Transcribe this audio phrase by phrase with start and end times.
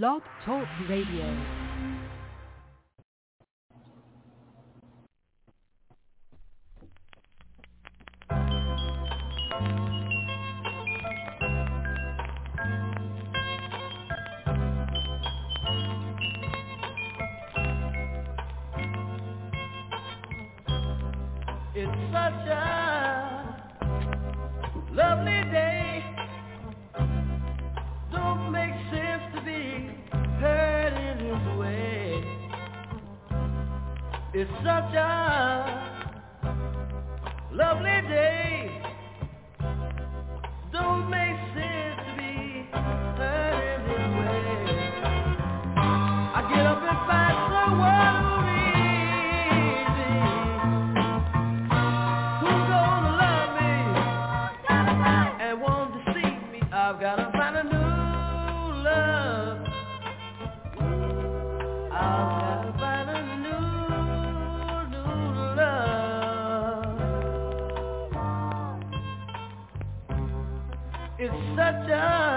[0.00, 1.36] Blog Talk Radio.
[21.74, 22.81] It's such a
[34.42, 35.70] It's such a
[37.52, 38.61] lovely day.
[71.92, 72.31] Such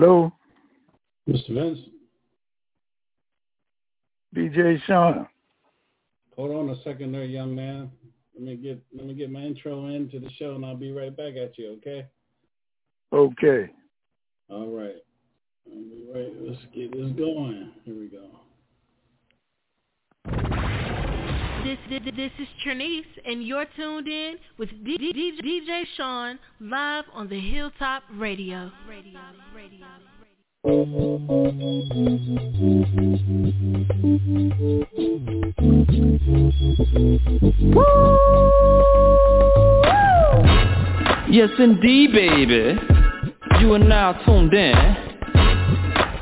[0.00, 0.32] Hello,
[1.28, 1.52] Mr.
[1.52, 1.78] Vince,
[4.34, 5.28] DJ Sean.
[6.34, 7.90] hold on a second there, young man.
[8.34, 11.14] Let me get let me get my intro into the show and I'll be right
[11.14, 12.06] back at you, okay?
[13.12, 13.70] Okay.
[14.48, 14.96] All right.
[15.66, 16.32] Be right.
[16.40, 17.70] Let's get this going.
[17.84, 18.24] Here we go.
[21.64, 26.38] This, this, this is Trinice, and you're tuned in with D- D- D- DJ Sean
[26.58, 28.70] live on the Hilltop Radio.
[28.88, 29.20] Radio,
[29.54, 29.86] radio.
[41.30, 42.78] Yes, indeed, baby.
[43.60, 44.74] You are now tuned in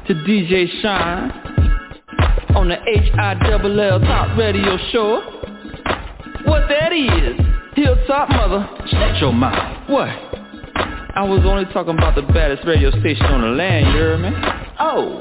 [0.06, 1.47] to DJ Shine
[2.58, 5.20] on the H-I-double-L Top Radio Show.
[6.44, 7.38] What that is?
[7.76, 9.88] Hilltop mother, shut your mouth.
[9.88, 10.08] What?
[10.08, 14.30] I was only talking about the baddest radio station on the land, you hear me?
[14.80, 15.20] Oh,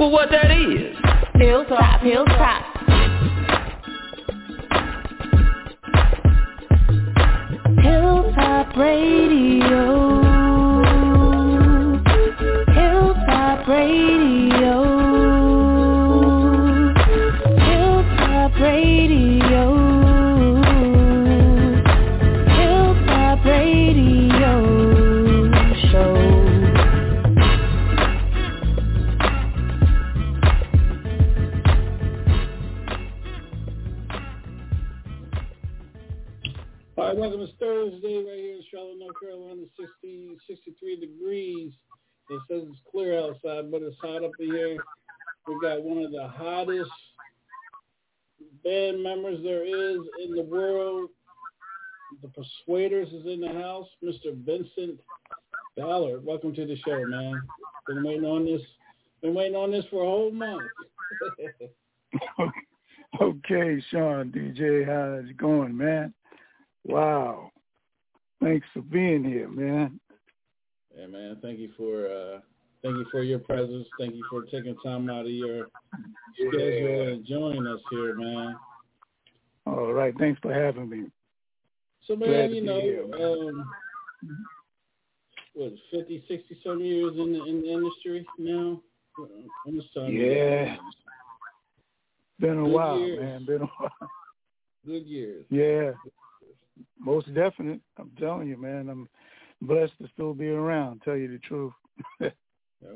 [0.00, 0.96] well what that is?
[1.36, 2.64] Hilltop, hilltop.
[7.84, 9.93] Hilltop Radio.
[40.34, 41.72] 60, 63 degrees.
[42.30, 44.76] It says it's clear outside, but it's hot up here.
[45.46, 46.90] We've got one of the hottest
[48.64, 51.10] band members there is in the world.
[52.22, 53.88] The Persuaders is in the house.
[54.02, 54.34] Mr.
[54.44, 55.00] Vincent
[55.76, 57.42] Ballard, welcome to the show, man.
[57.86, 58.62] Been waiting on this.
[59.20, 60.62] Been waiting on this for a whole month.
[63.20, 66.14] okay, Sean, DJ, how's it going, man?
[66.84, 67.50] Wow.
[68.42, 70.00] Thanks for being here, man.
[70.98, 71.38] Yeah, man.
[71.42, 72.40] Thank you for uh,
[72.82, 73.86] thank you for your presence.
[73.98, 75.66] Thank you for taking time out of your
[76.36, 78.56] schedule and joining us here, man.
[79.66, 80.14] All right.
[80.18, 81.06] Thanks for having me.
[82.06, 83.22] So, Glad man, to you know, here, man.
[83.22, 83.70] um,
[85.54, 88.80] what, 50, 60 some years in the, in the industry now?
[89.66, 90.34] Much time you got?
[90.34, 90.76] Yeah.
[92.40, 93.20] Been a Good while, years.
[93.20, 93.44] man.
[93.46, 94.10] Been a while.
[94.84, 95.44] Good years.
[95.50, 95.92] Yeah.
[96.98, 97.80] Most definite.
[97.96, 98.88] I'm telling you, man.
[98.90, 99.08] I'm
[99.62, 101.72] blessed to still be around, tell you the truth.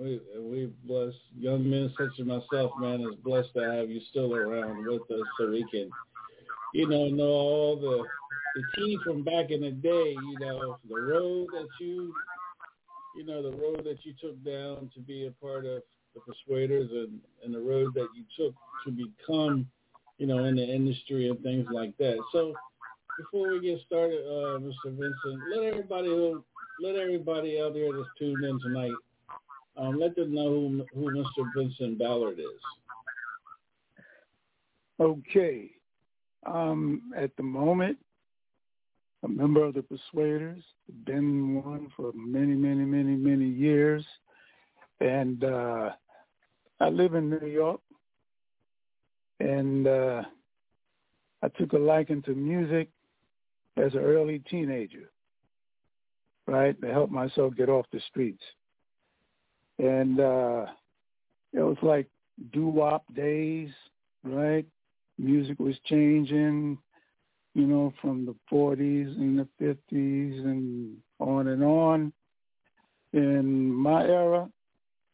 [0.01, 4.35] We we blessed young men such as myself, man, is blessed to have you still
[4.35, 5.89] around with us so we can,
[6.75, 8.05] you know, know all the
[8.55, 12.13] the tea from back in the day, you know, the road that you
[13.17, 15.83] you know, the road that you took down to be a part of
[16.15, 19.67] the persuaders and, and the road that you took to become,
[20.19, 22.19] you know, in the industry and things like that.
[22.33, 22.55] So
[23.19, 24.87] before we get started, uh, Mr.
[24.87, 26.43] Vincent, let everybody who
[26.81, 28.93] let everybody out there that's tuned in tonight
[29.77, 31.49] um, let them know who, who Mr.
[31.57, 32.47] Vincent Ballard is.
[35.01, 35.71] Okay.
[36.47, 37.99] Um, at the moment,
[39.25, 40.63] a member of the Persuaders,
[41.05, 44.05] been one for many, many, many, many years.
[45.01, 45.91] And uh,
[46.81, 47.81] I live in New York.
[49.41, 50.23] And uh,
[51.43, 52.89] I took a liking to music
[53.79, 55.11] as an early teenager,
[56.47, 58.43] right, to help myself get off the streets.
[59.79, 60.67] And uh,
[61.53, 62.09] it was like
[62.53, 63.71] doo-wop days,
[64.25, 64.67] right?
[65.19, 66.79] Music was changing,
[67.55, 72.13] you know, from the 40s and the 50s and on and on.
[73.13, 74.49] In my era,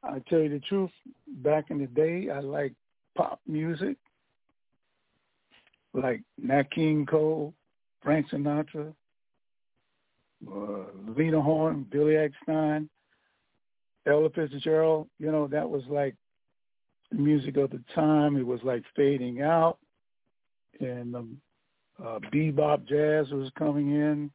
[0.02, 0.90] I tell you the truth,
[1.26, 2.75] back in the day, I liked
[3.17, 3.96] pop music,
[5.93, 7.55] like Nat King Cole,
[8.05, 8.95] Frank Sinatra,
[10.47, 10.85] uh,
[11.17, 12.89] Lena Horne, Billy Eckstine,
[14.06, 15.09] Ella Fitzgerald.
[15.19, 16.15] You know, that was like
[17.11, 18.37] the music of the time.
[18.37, 19.79] It was like fading out,
[20.81, 21.41] and um,
[21.99, 24.31] uh, bebop jazz was coming in,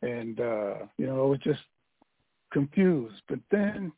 [0.00, 1.60] and uh, you know, I was just
[2.52, 3.20] confused.
[3.28, 3.92] But then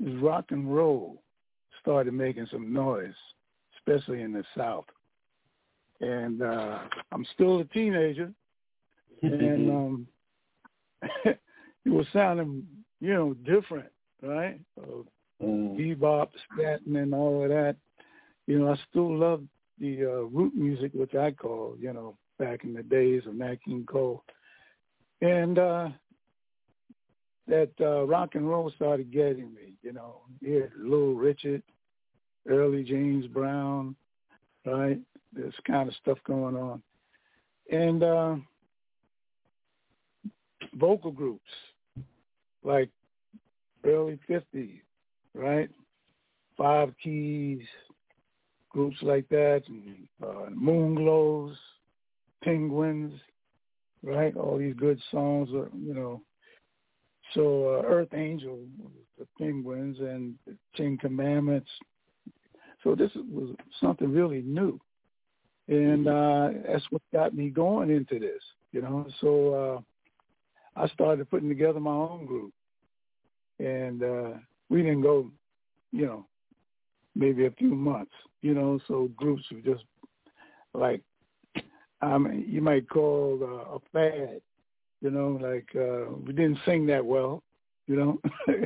[0.00, 1.22] rock and roll
[1.80, 3.14] started making some noise,
[3.76, 4.86] especially in the South.
[6.00, 6.78] And uh,
[7.12, 8.32] I'm still a teenager,
[9.22, 10.06] and um,
[11.24, 11.38] it
[11.90, 12.66] was sounding,
[13.00, 13.90] you know, different,
[14.22, 14.60] right?
[14.80, 15.02] Uh,
[15.42, 15.74] Mm.
[15.78, 17.74] bebop, scatting, and all of that.
[18.46, 19.42] You know, I still love
[19.78, 23.56] the uh, root music, which I call, you know, back in the days of Nat
[23.64, 24.22] King Cole.
[25.22, 25.88] And uh,
[27.48, 30.20] that uh, rock and roll started getting me, you know.
[30.40, 31.62] Yeah, Little Richard,
[32.48, 33.96] early James Brown,
[34.66, 35.00] right?
[35.32, 36.82] This kind of stuff going on.
[37.70, 38.36] And uh,
[40.74, 41.50] vocal groups
[42.62, 42.90] like
[43.84, 44.80] early 50s,
[45.34, 45.70] right?
[46.56, 47.62] Five Keys,
[48.70, 51.54] groups like that, and uh, Moonglows,
[52.42, 53.12] Penguins,
[54.02, 54.36] right?
[54.36, 56.22] All these good songs, you know.
[57.34, 58.58] So uh, Earth Angel,
[59.18, 61.70] the Penguins, and the Ten Commandments.
[62.82, 64.80] So this was something really new,
[65.70, 69.06] and uh, that's what got me going into this, you know.
[69.20, 72.52] So uh, I started putting together my own group,
[73.60, 74.30] and uh,
[74.68, 75.30] we didn't go,
[75.92, 76.26] you know,
[77.14, 78.12] maybe a few months,
[78.42, 78.80] you know.
[78.88, 79.84] So groups were just
[80.74, 81.02] like,
[82.02, 84.40] I mean, you might call uh, a fad,
[85.00, 85.38] you know.
[85.40, 87.44] Like uh, we didn't sing that well,
[87.86, 88.20] you know.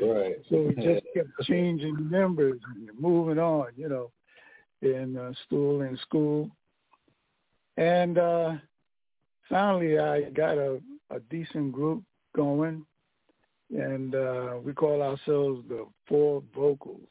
[0.00, 0.34] Right.
[0.50, 4.10] so we just kept changing members and moving on, you know,
[4.82, 6.50] in uh, school and school.
[7.76, 8.52] And uh,
[9.48, 12.02] finally, I got a, a decent group
[12.36, 12.84] going,
[13.70, 17.08] and uh, we call ourselves the Four Vocals.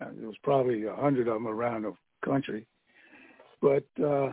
[0.00, 1.94] And there was probably a hundred of them around the
[2.24, 2.66] country,
[3.62, 4.30] but uh,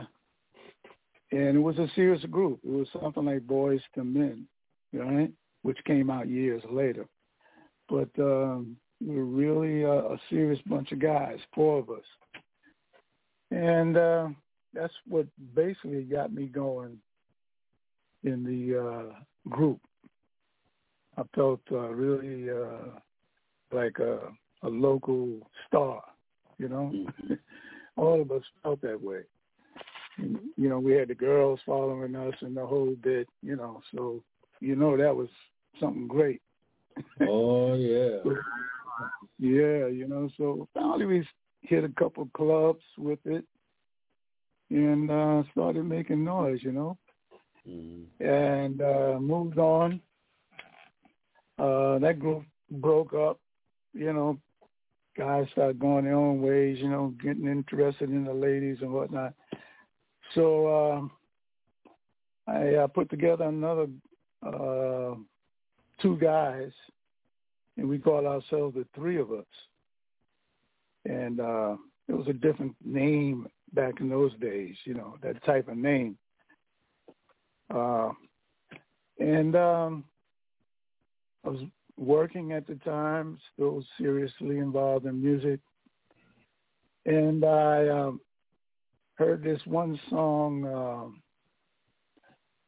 [1.32, 2.60] and it was a serious group.
[2.64, 4.48] It was something like Boyz II Men,
[4.94, 5.32] right?
[5.62, 7.06] Which came out years later.
[7.88, 12.04] But um, we were really a, a serious bunch of guys, four of us,
[13.52, 14.30] and uh,
[14.74, 16.98] that's what basically got me going
[18.24, 19.80] in the uh, group.
[21.18, 23.00] I felt uh, really uh,
[23.72, 24.20] like a,
[24.64, 26.02] a local star.
[26.58, 27.40] You know, Mhm.
[27.98, 29.24] all of us felt that way.
[30.18, 33.28] And, you know, we had the girls following us and the whole bit.
[33.42, 34.24] You know, so
[34.60, 35.30] you know that was
[35.80, 36.42] something great.
[37.22, 38.20] Oh yeah.
[39.40, 41.28] Yeah, you know, so finally we
[41.62, 43.46] hit a couple clubs with it
[44.70, 46.98] and uh started making noise, you know,
[47.68, 48.06] Mhm.
[48.20, 50.02] and uh moved on.
[51.58, 53.40] Uh that group broke up,
[53.94, 54.38] you know,
[55.18, 59.34] guys started going their own ways, you know, getting interested in the ladies and whatnot.
[60.34, 61.12] So um
[62.48, 63.88] I uh, put together another
[64.42, 65.16] uh
[66.02, 66.72] two guys
[67.78, 69.46] and we call ourselves the three of us.
[71.06, 71.76] And uh
[72.08, 76.18] it was a different name back in those days, you know, that type of name.
[77.74, 78.10] Uh
[79.20, 80.04] and um
[81.46, 81.62] I was
[81.98, 85.60] working at the time, still seriously involved in music.
[87.06, 88.22] And I um
[89.16, 91.22] heard this one song, um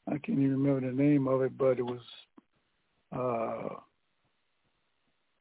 [0.08, 2.02] I can't even remember the name of it, but it was
[3.16, 3.76] uh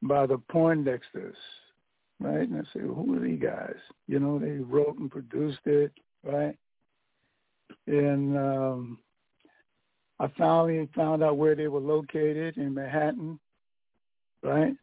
[0.03, 1.35] by the Poindexters,
[2.19, 2.47] right?
[2.47, 3.75] And I said, who are these guys?
[4.07, 5.91] You know, they wrote and produced it,
[6.23, 6.57] right?
[7.87, 8.99] And um,
[10.19, 13.39] I finally found out where they were located in Manhattan,
[14.41, 14.73] right?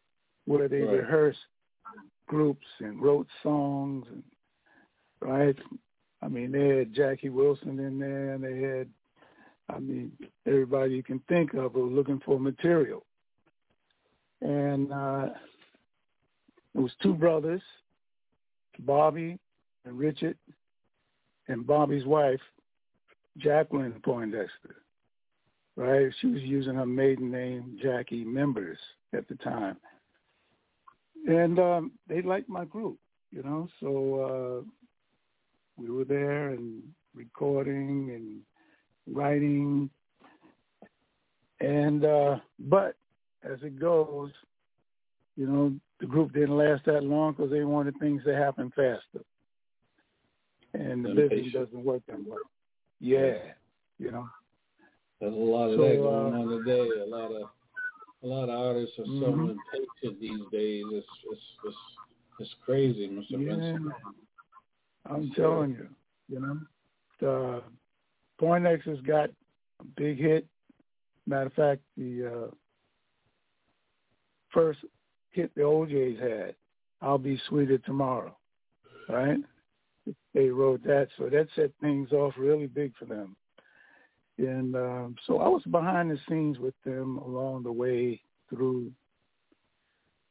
[0.47, 0.99] Where they Right.
[0.99, 1.39] rehearsed
[2.27, 4.23] groups and wrote songs, and
[5.21, 5.57] right?
[6.23, 8.89] I mean, they had Jackie Wilson in there, and they had,
[9.69, 10.13] I mean,
[10.47, 13.05] everybody you can think of was looking for material
[14.43, 15.27] and uh,
[16.75, 17.63] it was two brothers,
[18.81, 19.39] Bobby
[19.85, 20.37] and Richard,
[21.49, 22.41] and Bobby's wife,
[23.39, 24.77] Jacqueline Poindexter.
[25.77, 28.79] Right, she was using her maiden name, Jackie Members,
[29.15, 29.77] at the time,
[31.27, 32.99] and um, they liked my group,
[33.31, 33.69] you know.
[33.79, 34.71] So uh,
[35.81, 36.83] we were there and
[37.15, 38.41] recording and
[39.17, 39.89] writing,
[41.61, 42.97] and uh, but
[43.43, 44.33] as it goes,
[45.41, 49.25] you know, the group didn't last that long because they wanted things to happen faster.
[50.75, 52.41] And the business doesn't work that well.
[53.01, 53.39] Yeah,
[53.99, 54.29] you know.
[55.19, 56.91] There's a lot of So, that going uh, on today.
[57.01, 57.49] A lot of
[58.23, 59.51] a lot of artists are so Mhm.
[59.53, 60.87] impatient these days.
[60.93, 61.77] It's it's it's,
[62.39, 63.31] it's crazy, Mr.
[63.31, 63.95] Yeah, Vincent.
[65.07, 65.89] I'm telling you,
[66.29, 66.61] you know.
[67.21, 67.63] The
[68.39, 69.31] Poindexter's got
[69.81, 70.47] a big hit.
[71.27, 72.55] Matter of fact, the uh,
[74.53, 74.81] first
[75.31, 76.55] hit the O'Jays had,
[77.01, 78.37] I'll Be Sweeter Tomorrow,
[79.09, 79.39] right?
[80.35, 83.37] They wrote that, so that set things off really big for them.
[84.39, 88.91] And um, so I was behind the scenes with them along the way through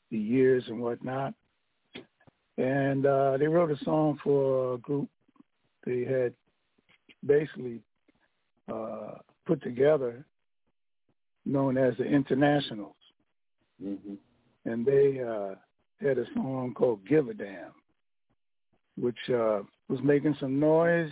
[0.10, 1.34] the years and whatnot.
[2.58, 5.10] And uh, they wrote a song for a group
[5.86, 6.34] they had
[7.26, 7.82] basically
[8.72, 9.16] uh,
[9.46, 10.26] put together
[11.46, 12.96] known as the Internationals
[13.82, 13.96] hmm
[14.66, 15.56] and they uh,
[16.02, 17.74] had a song called "Give a Damn,"
[18.98, 21.12] which uh, was making some noise.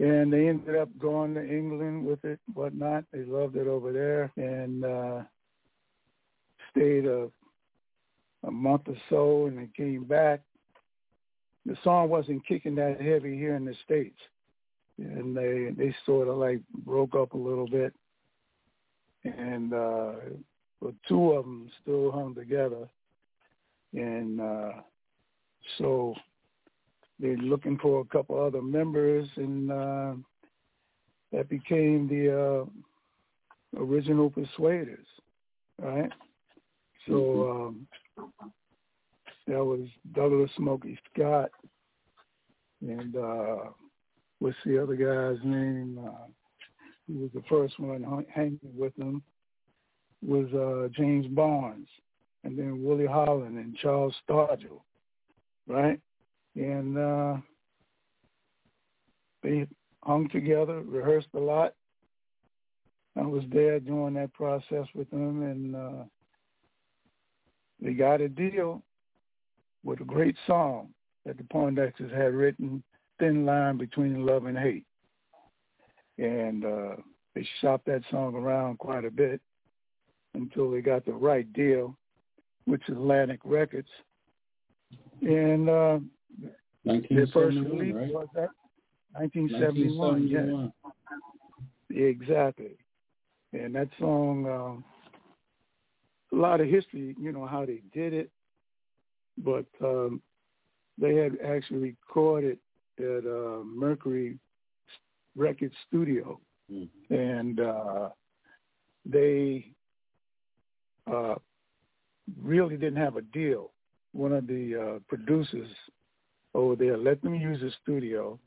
[0.00, 3.04] And they ended up going to England with it, whatnot.
[3.12, 5.22] They loved it over there, and uh,
[6.72, 7.30] stayed a
[8.46, 10.42] a month or so, and they came back.
[11.66, 14.18] The song wasn't kicking that heavy here in the states,
[14.98, 17.94] and they they sort of like broke up a little bit,
[19.24, 20.12] and uh,
[20.84, 22.86] but two of them still hung together,
[23.94, 24.72] and uh,
[25.78, 26.14] so
[27.18, 30.12] they're looking for a couple other members, and uh,
[31.32, 32.66] that became the
[33.78, 35.06] uh, original Persuaders,
[35.80, 36.10] right?
[37.08, 37.78] So
[38.18, 38.26] um,
[39.46, 41.50] that was Douglas Smokey Scott,
[42.82, 43.56] and uh,
[44.38, 45.98] what's the other guy's name?
[46.06, 46.26] Uh,
[47.06, 49.22] he was the first one hanging with them
[50.26, 51.88] was uh, James Barnes,
[52.44, 54.82] and then Willie Holland and Charles Stodghill,
[55.66, 56.00] right?
[56.56, 57.36] And uh,
[59.42, 59.66] they
[60.02, 61.74] hung together, rehearsed a lot.
[63.16, 66.04] I was there during that process with them, and uh,
[67.80, 68.82] they got a deal
[69.84, 70.88] with a great song
[71.24, 72.82] that the Poindexters had written,
[73.18, 74.86] "Thin Line Between Love and Hate,"
[76.18, 76.96] and uh,
[77.34, 79.40] they shopped that song around quite a bit
[80.34, 81.96] until they got the right deal,
[82.66, 83.88] which is Atlantic Records.
[85.22, 85.98] And uh,
[86.84, 88.12] their first release right?
[88.12, 88.48] was that
[89.12, 90.30] 1971.
[90.30, 90.72] 1971.
[91.90, 92.76] Yeah, exactly.
[93.52, 98.30] And that song, uh, a lot of history, you know, how they did it,
[99.38, 100.20] but um,
[100.98, 102.58] they had actually recorded
[102.98, 104.38] at uh, Mercury
[105.36, 106.40] Record Studio,
[106.72, 106.88] Mm.
[107.10, 108.08] and uh,
[109.04, 109.73] they
[111.12, 111.34] uh,
[112.42, 113.70] really didn't have a deal.
[114.12, 115.68] One of the uh, producers
[116.54, 118.38] over there let them use the studio,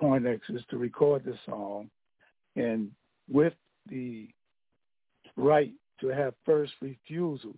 [0.00, 1.90] Poindexter's, to record the song,
[2.56, 2.90] and
[3.30, 3.54] with
[3.90, 4.28] the
[5.36, 7.54] right to have first refusal,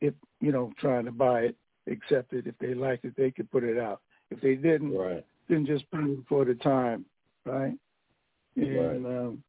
[0.00, 1.56] if you know trying to buy it,
[1.90, 2.46] accept it.
[2.46, 4.00] If they liked it, they could put it out.
[4.30, 5.24] If they didn't, Right.
[5.48, 7.04] then just pay it for the time,
[7.44, 7.74] right?
[8.56, 9.42] And um,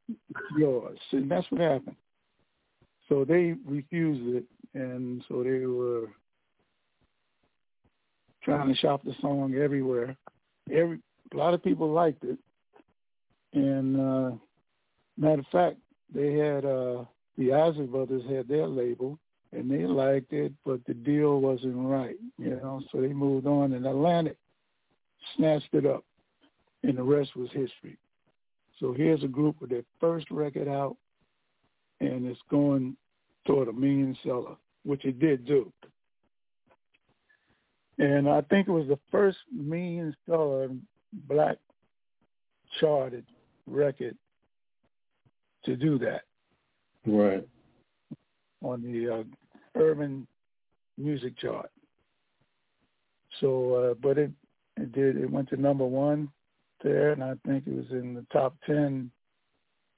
[0.57, 1.95] yours, and that's what happened.
[3.09, 6.07] So they refused it, and so they were
[8.43, 10.15] trying to shop the song everywhere.
[10.71, 10.99] Every
[11.33, 12.37] a lot of people liked it,
[13.53, 14.31] and uh,
[15.17, 15.77] matter of fact,
[16.13, 17.03] they had uh,
[17.37, 19.19] the Isley brothers had their label,
[19.51, 22.81] and they liked it, but the deal wasn't right, you know.
[22.91, 24.37] So they moved on, and Atlantic
[25.35, 26.03] snatched it up,
[26.83, 27.97] and the rest was history.
[28.79, 30.95] So here's a group with their first record out,
[31.99, 32.95] and it's going
[33.45, 35.71] toward a million seller, which it did do.
[37.99, 40.69] And I think it was the first million seller
[41.27, 41.57] black
[42.79, 43.25] charted
[43.65, 44.15] record
[45.65, 46.21] to do that
[47.05, 47.47] Right.
[48.61, 49.23] on the uh,
[49.75, 50.27] urban
[50.97, 51.71] music chart.
[53.39, 54.31] So, uh, but it
[54.77, 56.29] it did it went to number one
[56.83, 59.11] there, and I think it was in the top ten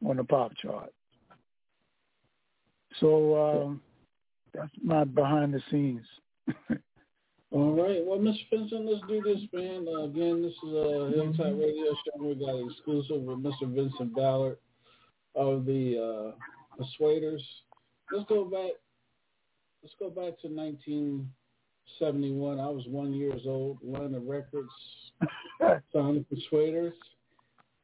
[0.05, 0.91] on the pop chart.
[2.99, 3.81] So um,
[4.53, 6.05] that's my behind the scenes.
[7.51, 8.05] All right.
[8.05, 8.47] Well, Mr.
[8.51, 9.87] Vincent, let's do this, man.
[9.87, 12.23] Uh, again, this is a Hilltop Radio Show.
[12.23, 13.73] We got an exclusive with Mr.
[13.73, 14.57] Vincent Ballard
[15.35, 16.33] of the uh,
[16.77, 17.43] Persuaders.
[18.11, 18.73] Let's go back.
[19.81, 22.59] Let's go back to 1971.
[22.59, 23.79] I was one years old.
[23.83, 24.69] London Records
[25.91, 26.93] signed the Persuaders,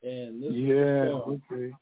[0.04, 1.10] and this is the yeah,
[1.56, 1.74] okay.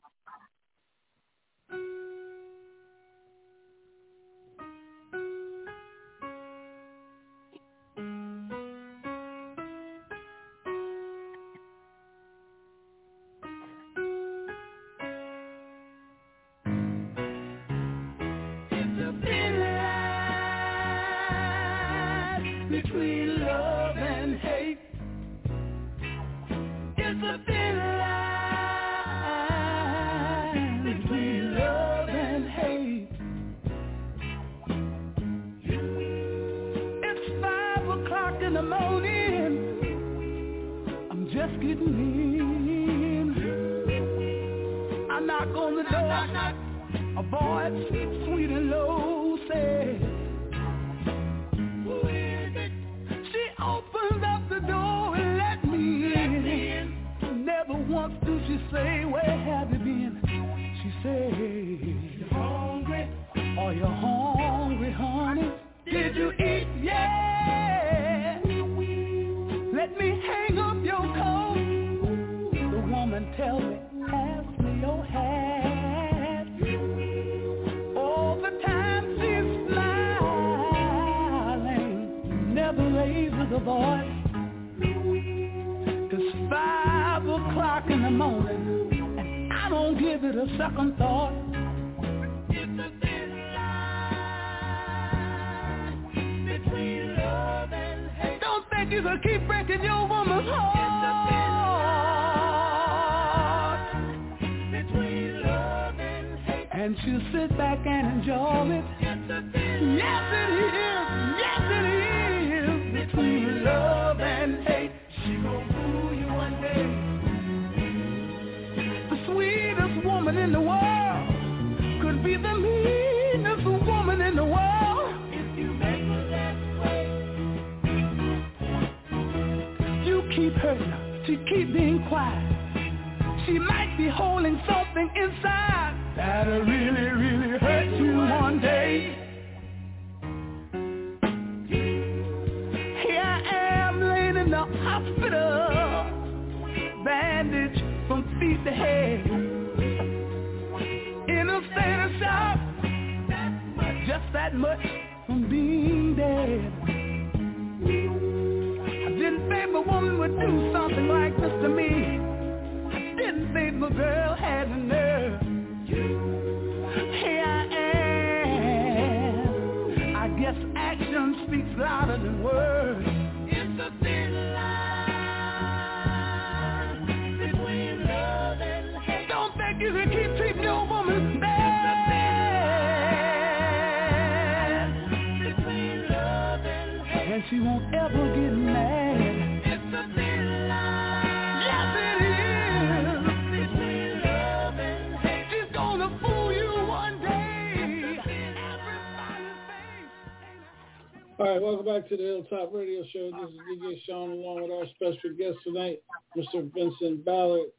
[202.03, 203.31] Back to the Hilltop Radio Show.
[203.31, 206.01] This is DJ Sean along with our special guest tonight,
[206.35, 206.69] Mr.
[206.73, 207.69] Vincent Ballard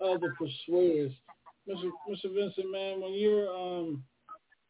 [0.00, 1.12] of the Persuaders.
[1.68, 1.90] Mr.
[2.10, 2.34] Mr.
[2.34, 4.02] Vincent, man, when you're um,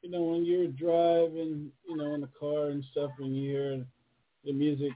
[0.02, 3.84] you know, when you're driving, you know, in the car and stuff, and you hear
[4.44, 4.92] the music,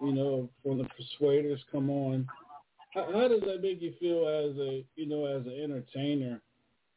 [0.00, 2.26] you know, from the Persuaders come on,
[2.94, 6.40] how, how does that make you feel as a, you know, as an entertainer,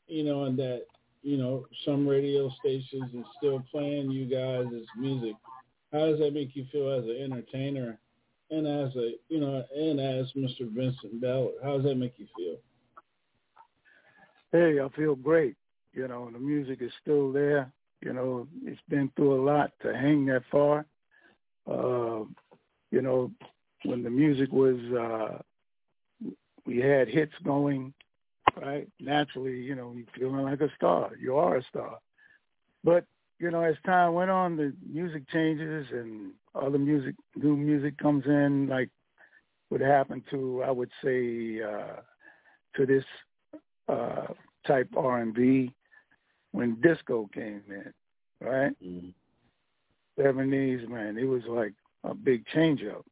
[0.08, 0.84] you know, and that,
[1.24, 5.36] you know, some radio stations are still playing you guys' music?
[5.92, 7.98] How does that make you feel as an entertainer
[8.50, 10.72] and as a you know and as Mr.
[10.72, 11.56] Vincent Ballard?
[11.64, 12.58] How does that make you feel?
[14.52, 15.56] Hey, I feel great.
[15.94, 17.72] You know, the music is still there.
[18.02, 20.86] You know, it's been through a lot to hang that far.
[21.66, 22.24] Uh,
[22.92, 23.32] you know,
[23.84, 25.42] when the music was, uh,
[26.66, 27.94] we had hits going,
[28.62, 28.88] right?
[29.00, 31.12] Naturally, you know, you're feeling like a star.
[31.20, 31.98] You are a star.
[32.84, 33.06] But
[33.40, 38.26] you know, as time went on, the music changes and other music, new music comes
[38.26, 38.90] in, like
[39.70, 42.02] what happened to, I would say, uh,
[42.76, 43.04] to this
[43.88, 44.28] uh,
[44.66, 45.74] type R&B
[46.52, 47.94] when disco came in,
[48.46, 48.72] right?
[48.84, 49.10] Mm-hmm.
[50.20, 51.74] 70s, man, it was like
[52.04, 53.06] a big change up.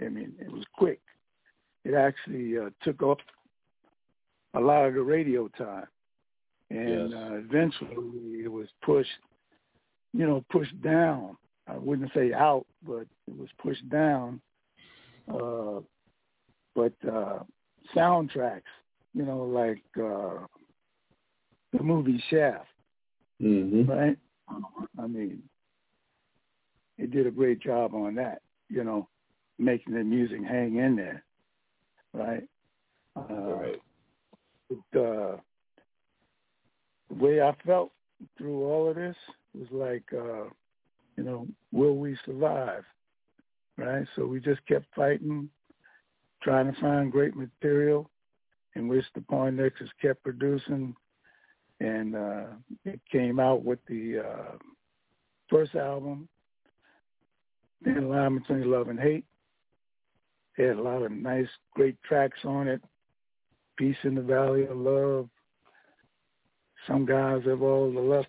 [0.00, 1.00] I mean, it was quick.
[1.84, 3.18] It actually uh, took up
[4.54, 5.86] a lot of the radio time.
[6.70, 7.12] And Yes.
[7.14, 9.08] uh, eventually it was pushed,
[10.12, 11.36] you know, pushed down.
[11.66, 14.40] I wouldn't say out, but it was pushed down.
[15.32, 15.80] Uh,
[16.74, 17.40] but uh,
[17.94, 18.62] soundtracks,
[19.14, 20.46] you know, like uh,
[21.72, 22.66] the movie Shaft,
[23.42, 23.88] Mm-hmm.
[23.90, 24.16] right?
[24.98, 25.42] I mean,
[26.98, 29.06] it did a great job on that, you know,
[29.58, 31.22] making the music hang in there,
[32.12, 32.44] right?
[33.16, 33.80] Uh, Right.
[34.70, 35.36] It, uh,
[37.08, 37.92] the way I felt
[38.36, 39.16] through all of this
[39.54, 40.48] was like, uh,
[41.16, 42.84] you know, will we survive?
[43.76, 44.06] Right?
[44.16, 45.48] So we just kept fighting,
[46.42, 48.10] trying to find great material,
[48.74, 50.94] in which the Poindexters kept producing,
[51.80, 52.44] and uh,
[52.84, 54.56] it came out with the uh,
[55.48, 56.28] first album,
[57.84, 59.24] Thin Line Between Love and Hate.
[60.56, 62.82] It had a lot of nice, great tracks on it.
[63.76, 65.28] Peace in the Valley of Love.
[66.88, 68.26] Some guys have all the luck.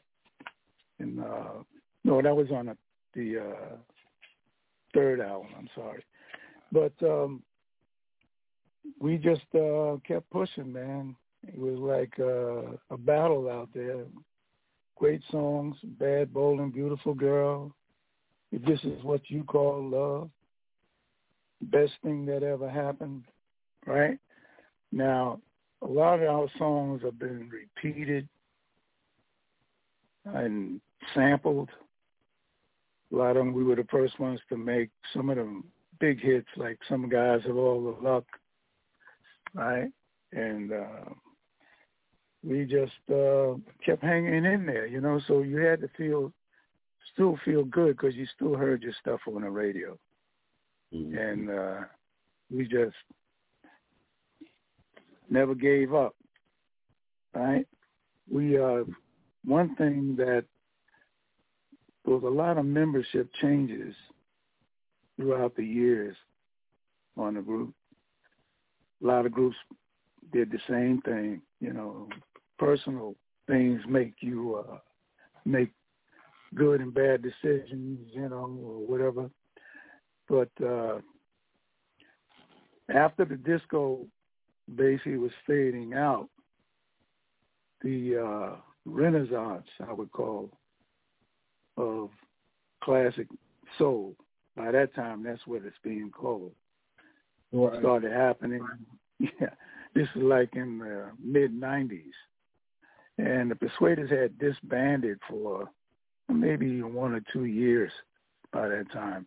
[1.00, 1.64] And uh
[2.04, 2.78] no, that was on the,
[3.14, 3.76] the uh
[4.94, 6.04] third album, I'm sorry.
[6.72, 7.44] But um
[9.00, 11.16] we just uh kept pushing, man.
[11.48, 14.04] It was like uh, a battle out there.
[14.98, 17.74] Great songs, Bad, Bold, and Beautiful Girl.
[18.52, 20.30] If this is what you call love,
[21.62, 23.24] best thing that ever happened,
[23.86, 24.18] right?
[24.92, 25.40] Now,
[25.82, 28.28] a lot of our songs have been repeated
[30.26, 30.82] and
[31.14, 31.70] sampled.
[33.12, 35.64] A lot of them, we were the first ones to make some of them
[36.00, 38.26] big hits, like some guys have all the luck,
[39.54, 39.90] right?
[40.32, 41.10] And uh,
[42.44, 45.20] we just uh, kept hanging in there, you know.
[45.28, 46.32] So you had to feel,
[47.14, 49.98] still feel good because you still heard your stuff on the radio,
[50.94, 51.18] Mm-hmm.
[51.18, 51.80] and uh,
[52.52, 52.96] we just
[55.30, 56.16] never gave up,
[57.34, 57.66] right?
[58.32, 58.84] We uh,
[59.46, 60.46] one thing that
[62.10, 63.94] there was a lot of membership changes
[65.16, 66.16] throughout the years
[67.16, 67.72] on the group.
[69.04, 69.56] A lot of groups
[70.34, 72.10] did the same thing, you know.
[72.58, 73.14] Personal
[73.46, 74.78] things make you uh,
[75.46, 75.70] make
[76.56, 79.30] good and bad decisions, you know, or whatever.
[80.28, 81.02] But uh,
[82.92, 84.00] after the disco
[84.76, 86.28] basically was fading out,
[87.84, 90.50] the uh, renaissance, I would call,
[91.80, 92.10] of
[92.84, 93.28] classic
[93.78, 94.16] soul.
[94.56, 96.52] By that time, that's what it's being called.
[97.52, 97.80] Right.
[97.80, 98.66] Started happening.
[99.20, 99.50] Yeah,
[99.94, 102.04] this is like in the mid '90s,
[103.18, 105.70] and the Persuaders had disbanded for
[106.30, 107.92] maybe one or two years
[108.54, 109.26] by that time.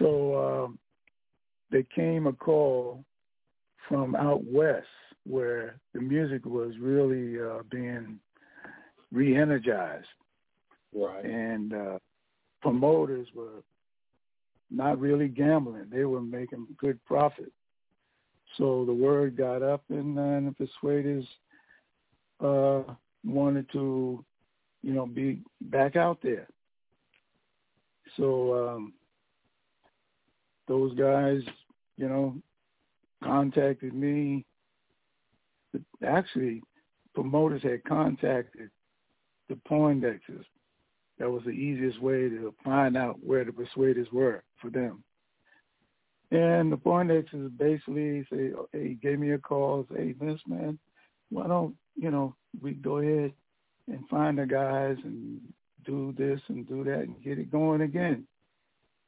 [0.00, 0.78] So um,
[1.70, 3.04] there came a call
[3.88, 4.86] from out west
[5.24, 8.18] where the music was really uh, being
[9.12, 10.06] re-energized
[10.94, 11.24] Right.
[11.24, 11.98] and uh,
[12.62, 13.62] promoters were
[14.70, 15.86] not really gambling.
[15.90, 17.52] They were making good profit.
[18.56, 21.26] So the word got up, and then the persuaders
[22.42, 22.82] uh,
[23.24, 24.24] wanted to,
[24.82, 26.48] you know, be back out there.
[28.16, 28.92] So um,
[30.68, 31.42] those guys,
[31.96, 32.36] you know,
[33.22, 34.44] contacted me.
[36.06, 36.62] Actually,
[37.14, 38.70] promoters had contacted
[39.48, 40.44] the Poindexters.
[41.18, 45.02] That was the easiest way to find out where the persuaders were for them.
[46.30, 50.78] And the Poindexters basically say, hey, he gave me a call, say, hey, Vince, man,
[51.30, 53.32] why don't, you know, we go ahead
[53.88, 55.40] and find the guys and
[55.84, 58.26] do this and do that and get it going again.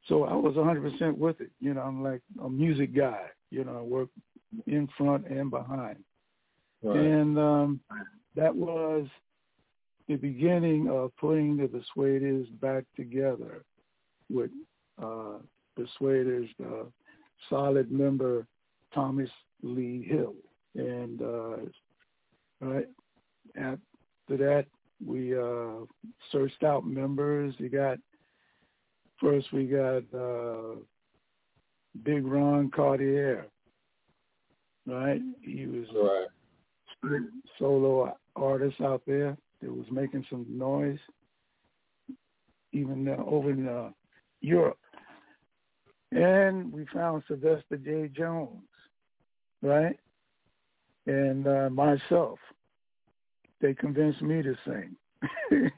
[0.07, 1.51] So I was 100% with it.
[1.61, 3.27] You know, I'm like a music guy.
[3.51, 4.09] You know, I work
[4.67, 5.99] in front and behind.
[6.83, 6.97] Right.
[6.97, 7.81] And um,
[8.37, 9.07] that was
[10.09, 13.63] the beginning of putting the Persuaders back together
[14.31, 14.51] with
[15.01, 15.39] uh,
[15.77, 16.85] Persuaders, uh,
[17.49, 18.47] solid member
[18.95, 19.31] Thomas
[19.63, 20.35] Lee Hill.
[20.75, 21.57] And uh,
[22.61, 22.89] right
[23.57, 23.79] after
[24.29, 24.65] that,
[25.05, 25.85] we uh,
[26.33, 27.55] searched out members.
[27.61, 27.99] We got
[29.21, 30.77] first we got uh,
[32.03, 33.47] Big Ron Cartier.
[34.87, 37.21] Right, he was Right.
[37.59, 40.99] solo artist out there that was making some noise,
[42.73, 43.91] even uh, over in uh,
[44.41, 44.79] Europe.
[46.13, 48.09] And we found Sylvester J.
[48.17, 48.63] Jones,
[49.63, 49.99] right?
[51.07, 52.39] And uh, myself.
[53.61, 54.95] They convinced me to sing,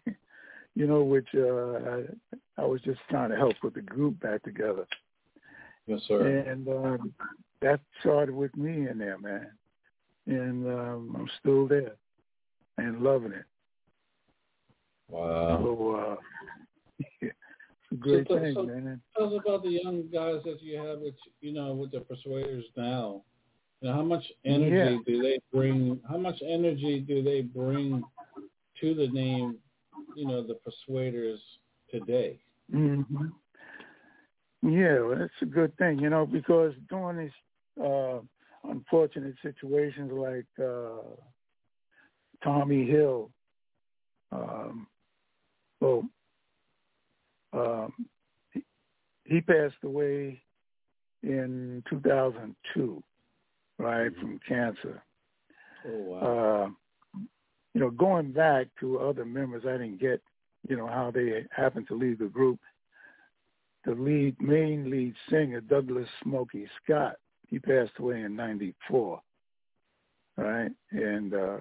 [0.74, 2.02] you know, which uh, I,
[2.58, 4.86] I was just trying to help with the group back together.
[5.86, 6.20] Yes, sir.
[6.40, 7.14] And um,
[7.62, 9.48] that started with me in there, man.
[10.26, 11.96] And um, I'm still there
[12.76, 13.44] and loving it.
[15.10, 15.58] Wow.
[15.62, 16.16] So uh,
[17.20, 17.32] it's
[17.92, 19.00] a great So- thing, so- man.
[19.16, 22.64] Tell us about the young guys that you have with you know with the persuaders
[22.76, 23.22] now.
[23.80, 24.96] You know, how much energy Yeah.
[25.06, 26.00] do they bring?
[26.08, 28.02] How much energy do they bring
[28.80, 29.56] to the name?
[30.16, 31.40] You know, the persuaders
[31.90, 32.40] today.
[32.70, 33.02] hmm
[34.62, 38.20] Yeah, well, that's a good thing, you know, because during these uh,
[38.64, 41.02] unfortunate situations like uh,
[42.44, 43.30] Tommy Hill,
[44.32, 44.86] um,
[45.80, 46.04] well,
[47.52, 47.92] um,
[48.52, 48.62] he,
[49.24, 50.40] he passed away
[51.22, 53.02] in 2002,
[53.78, 55.02] right, from cancer.
[55.86, 56.64] Oh wow.
[56.64, 56.70] Uh,
[57.74, 60.20] you know, going back to other members, I didn't get,
[60.68, 62.58] you know, how they happened to leave the group.
[63.84, 67.16] The lead, main lead singer, Douglas Smokey Scott,
[67.48, 69.20] he passed away in '94,
[70.36, 70.70] right?
[70.90, 71.58] And uh,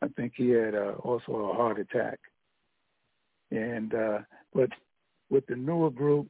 [0.00, 2.18] I think he had uh, also a heart attack.
[3.50, 4.18] And uh,
[4.54, 4.70] but
[5.28, 6.28] with the newer group,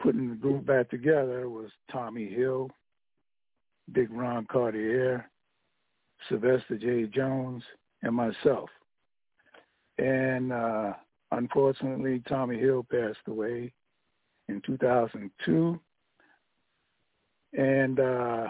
[0.00, 2.70] putting the group back together was Tommy Hill,
[3.92, 5.28] Big Ron Cartier,
[6.28, 7.04] Sylvester J.
[7.06, 7.62] Jones,
[8.02, 8.68] and myself.
[9.98, 10.92] And uh,
[11.30, 13.72] unfortunately, Tommy Hill passed away
[14.48, 15.80] in 2002.
[17.54, 18.48] And uh,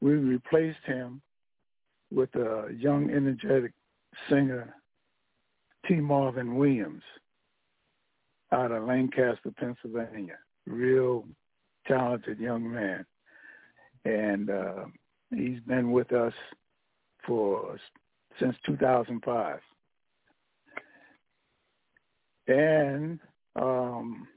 [0.00, 1.22] we replaced him
[2.10, 3.72] with a young, energetic
[4.28, 4.74] singer,
[5.86, 5.94] T.
[5.96, 7.02] Marvin Williams,
[8.52, 10.38] out of Lancaster, Pennsylvania.
[10.66, 11.24] Real
[11.86, 13.04] talented young man.
[14.04, 14.84] And uh,
[15.30, 16.32] he's been with us
[17.26, 17.78] for
[18.40, 19.58] since 2005.
[22.46, 23.18] And
[23.56, 24.28] um,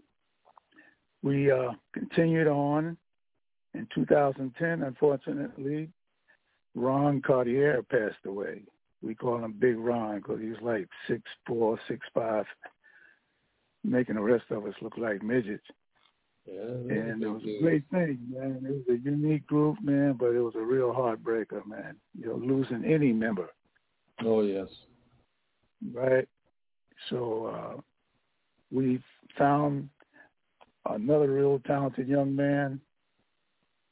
[1.24, 2.98] we uh, continued on
[3.74, 4.84] in 2010.
[4.84, 5.90] Unfortunately,
[6.76, 8.62] Ron Cartier passed away.
[9.02, 12.46] We call him Big Ron because he was like six four, six five,
[13.84, 15.64] making the rest of us look like midgets.
[16.46, 16.62] Yeah.
[16.62, 18.62] And it was a great thing, man.
[18.66, 21.96] It was a unique group, man, but it was a real heartbreaker, man.
[22.18, 23.50] You know, losing any member,
[24.24, 24.68] Oh yes.
[25.94, 26.28] right?
[27.10, 27.82] So uh,
[28.72, 29.02] we
[29.38, 29.90] found
[30.90, 32.80] another real talented young man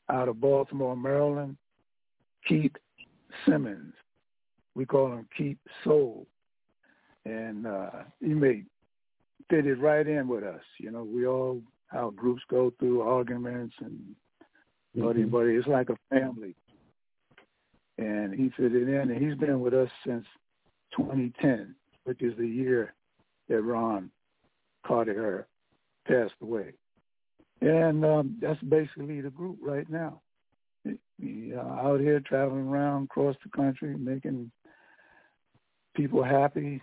[0.10, 1.58] out of Baltimore, Maryland,
[2.48, 2.72] Keith
[3.46, 3.94] Simmons.
[4.76, 6.26] We call him Keith Soul.
[7.26, 7.90] And uh,
[8.22, 8.66] he made
[9.50, 10.62] fit it right in with us.
[10.80, 14.16] You know, we all our groups go through arguments and
[14.96, 15.32] buddy Mhm.
[15.32, 15.56] buddy.
[15.56, 16.56] It's like a family.
[17.98, 20.26] And he fitted in and he's been with us since
[20.92, 22.94] 2010, which is the year
[23.48, 24.12] that Ron
[24.84, 25.48] Carter
[26.06, 26.74] passed away.
[27.62, 30.22] And um, that's basically the group right now.
[31.18, 34.52] We are out here traveling around across the country, making
[35.96, 36.82] people happy,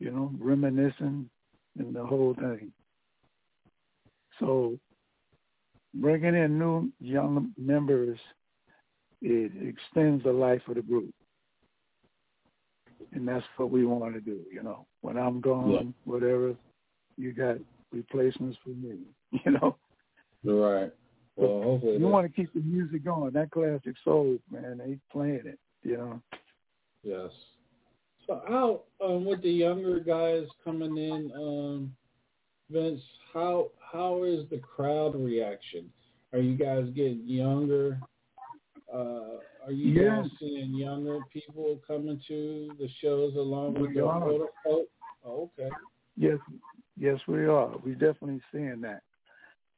[0.00, 1.30] you know, reminiscing
[1.78, 2.72] and the whole thing.
[4.38, 4.78] So
[5.94, 8.18] bringing in new young members,
[9.22, 11.12] it extends the life of the group.
[13.12, 14.86] And that's what we want to do, you know.
[15.00, 15.82] When I'm gone, Yeah.
[16.04, 16.54] whatever,
[17.16, 17.56] you got
[17.90, 18.98] replacements for me,
[19.44, 19.76] you know.
[20.44, 20.92] Right.
[21.36, 21.98] Well, hopefully.
[21.98, 23.32] You want to keep the music going.
[23.32, 26.22] That classic soul, man, they playing it, you know.
[27.02, 27.30] Yes.
[28.28, 31.96] So how um, with the younger guys coming in, um,
[32.70, 33.00] Vince,
[33.32, 35.90] how how is the crowd reaction?
[36.34, 37.98] Are you guys getting younger?
[38.92, 40.22] Uh, are you Yeah.
[40.22, 44.22] guys seeing younger people coming to the shows along with We the are.
[44.22, 44.88] older folk?
[45.24, 45.74] Oh, okay.
[46.16, 46.38] Yes,
[46.98, 47.70] yes, we are.
[47.78, 49.02] We definitely seeing that,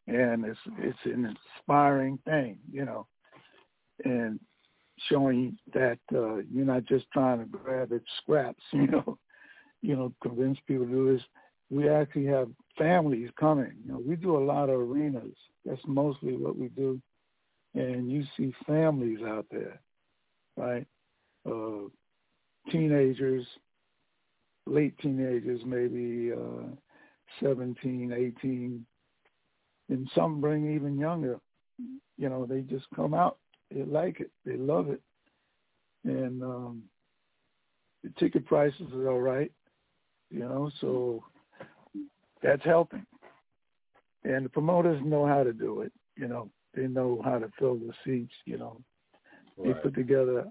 [0.08, 3.06] and it's it's an inspiring thing, you know,
[4.04, 4.40] and
[5.08, 9.18] showing that uh, you're not just trying to grab at scraps, you know,
[9.82, 11.22] you know, convince people to do this.
[11.70, 13.72] We actually have families coming.
[13.84, 15.36] You know, we do a lot of arenas.
[15.64, 17.00] That's mostly what we do,
[17.74, 19.80] and you see families out there,
[20.56, 20.86] right?
[21.46, 21.88] Uh,
[22.70, 23.46] teenagers
[24.70, 26.66] late teenagers, maybe uh,
[27.42, 28.86] 17, 18,
[29.88, 31.40] and some bring even younger.
[32.16, 33.38] You know, they just come out.
[33.70, 34.30] They like it.
[34.44, 35.00] They love it.
[36.04, 36.82] And um,
[38.02, 39.52] the ticket prices are all right,
[40.30, 41.22] you know, so
[42.42, 43.04] that's helping.
[44.24, 46.50] And the promoters know how to do it, you know.
[46.74, 48.80] They know how to fill the seats, you know.
[49.62, 50.46] They put together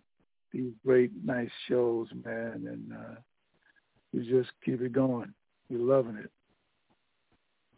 [0.52, 3.20] these great, nice shows, man, and uh,
[4.14, 5.34] we just keep it going.
[5.70, 6.30] We're loving it.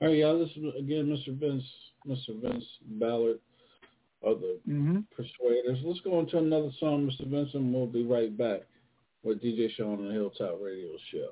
[0.01, 0.39] All right, y'all.
[0.39, 1.37] This is again, Mr.
[1.37, 1.63] Vince,
[2.07, 2.41] Mr.
[2.41, 2.65] Vince
[2.99, 3.39] Ballard
[4.23, 4.99] of the Mm-hmm.
[5.15, 5.79] Persuaders.
[5.83, 7.27] Let's go into another song, Mr.
[7.27, 7.73] Vincent.
[7.73, 8.61] we'll be right back
[9.23, 11.29] with DJ Sean on the Hilltop Radio Show.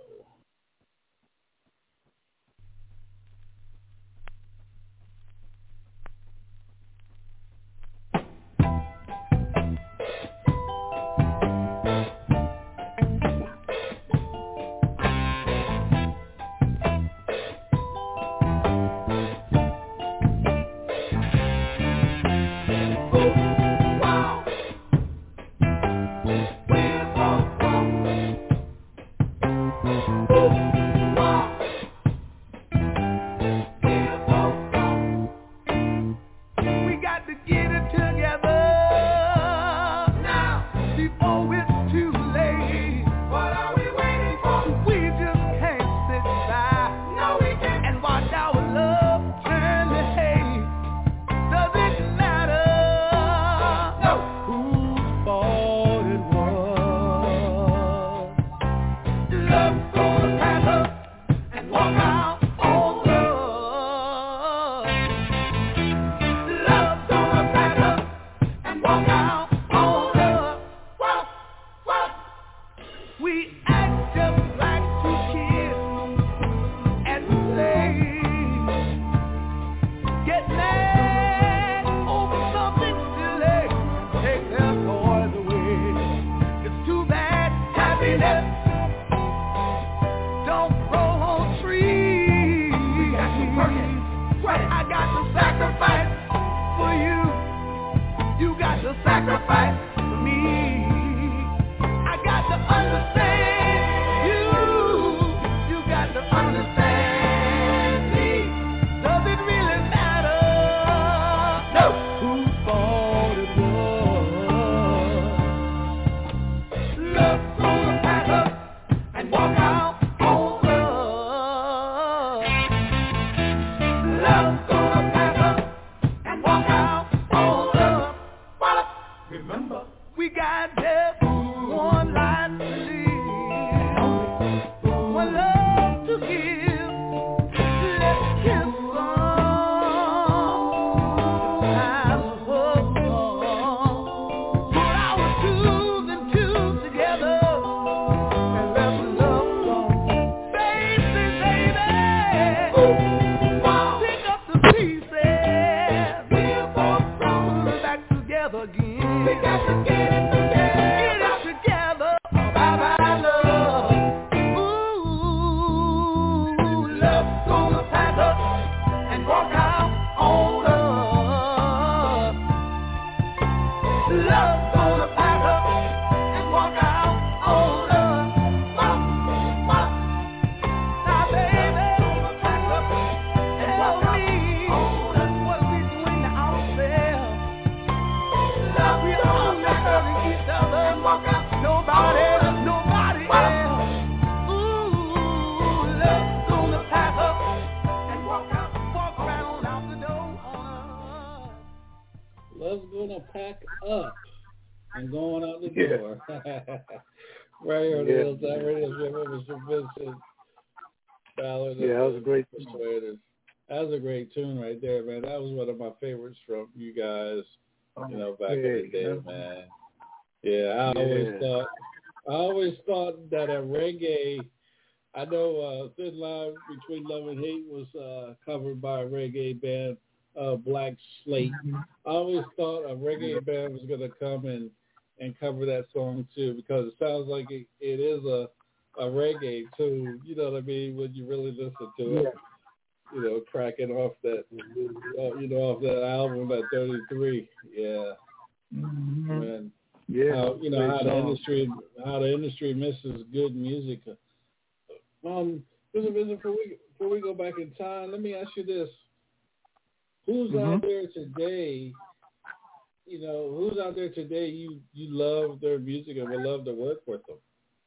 [263.10, 264.50] You know, who's out there today?
[264.50, 267.38] You you love their music and would love to work with them.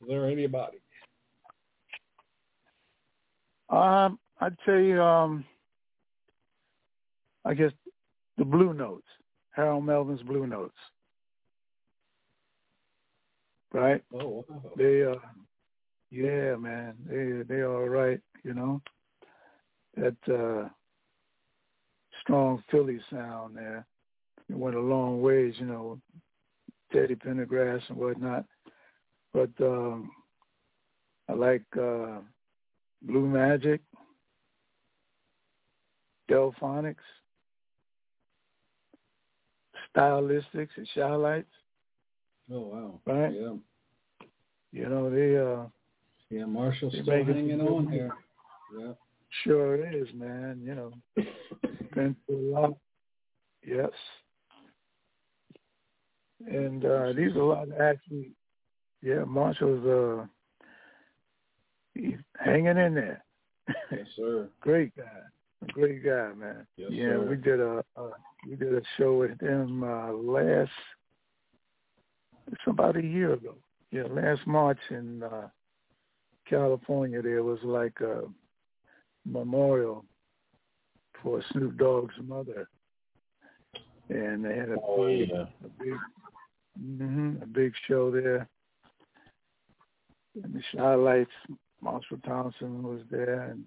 [0.00, 0.78] Is there anybody?
[3.68, 5.44] Um, I'd say, um,
[7.44, 7.70] I guess
[8.36, 9.06] the Blue Notes,
[9.52, 10.74] Harold Melvin's Blue Notes,
[13.72, 14.02] right?
[14.12, 14.72] Oh, wow.
[14.76, 15.14] They, uh,
[16.10, 18.82] yeah, man, they they all right, you know.
[19.96, 20.68] That uh,
[22.22, 23.86] strong Philly sound there.
[24.48, 25.98] It went a long ways, you know,
[26.92, 28.44] Teddy Pendergrass and whatnot.
[29.32, 30.10] But um,
[31.28, 32.18] I like uh,
[33.02, 33.80] Blue Magic,
[36.30, 36.96] Delphonics,
[39.96, 41.46] Stylistics, and Chi-Lites.
[42.52, 43.32] oh wow, Right.
[43.32, 43.54] Yeah,
[44.72, 45.68] You know, they uh,
[46.30, 46.46] yeah.
[46.46, 48.10] Marshall's still hanging on here.
[48.78, 48.92] Yeah.
[49.44, 50.60] sure is, man.
[50.62, 50.92] You know,
[51.94, 52.76] been through a lot.
[53.64, 53.90] Yes.
[56.48, 58.32] And uh, these are a lot of actually,
[59.02, 60.26] yeah, Marshall's uh,
[61.94, 63.24] he's hanging in there.
[63.90, 64.48] Yes, sir.
[64.60, 65.04] Great guy,
[65.72, 66.66] great guy, man.
[66.76, 67.26] Yes, yeah, sir.
[67.30, 68.10] we did a uh,
[68.48, 70.70] we did a show with him uh, last
[72.50, 73.54] it's about a year ago.
[73.90, 75.48] Yeah, last March in uh,
[76.48, 77.22] California.
[77.22, 78.22] There was like a
[79.24, 80.04] memorial
[81.22, 82.68] for Snoop Dogg's mother,
[84.08, 85.44] and they had a Oh big, yeah.
[85.64, 85.94] a big,
[86.78, 88.48] hmm a big show there.
[90.42, 91.30] And the Chi-Lites,
[91.82, 93.64] Marshall Thompson was there, and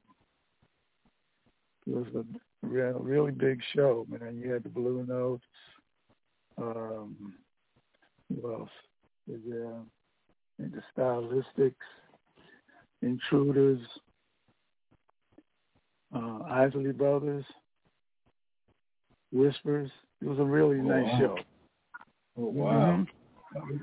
[1.86, 4.22] it was a real, really big show, man.
[4.22, 5.43] Then you had the Blue Notes.
[6.58, 7.36] Um,
[8.30, 8.70] who else
[9.32, 9.82] is there?
[10.58, 11.76] And the Stylistics,
[13.01, 13.82] Intruders,
[16.16, 17.45] uh, Isley Brothers,
[19.32, 19.91] Whispers.
[20.22, 21.20] It was a really Oh, nice wow.
[21.20, 21.38] show.
[22.38, 23.06] Oh wow.
[23.56, 23.80] Mhm.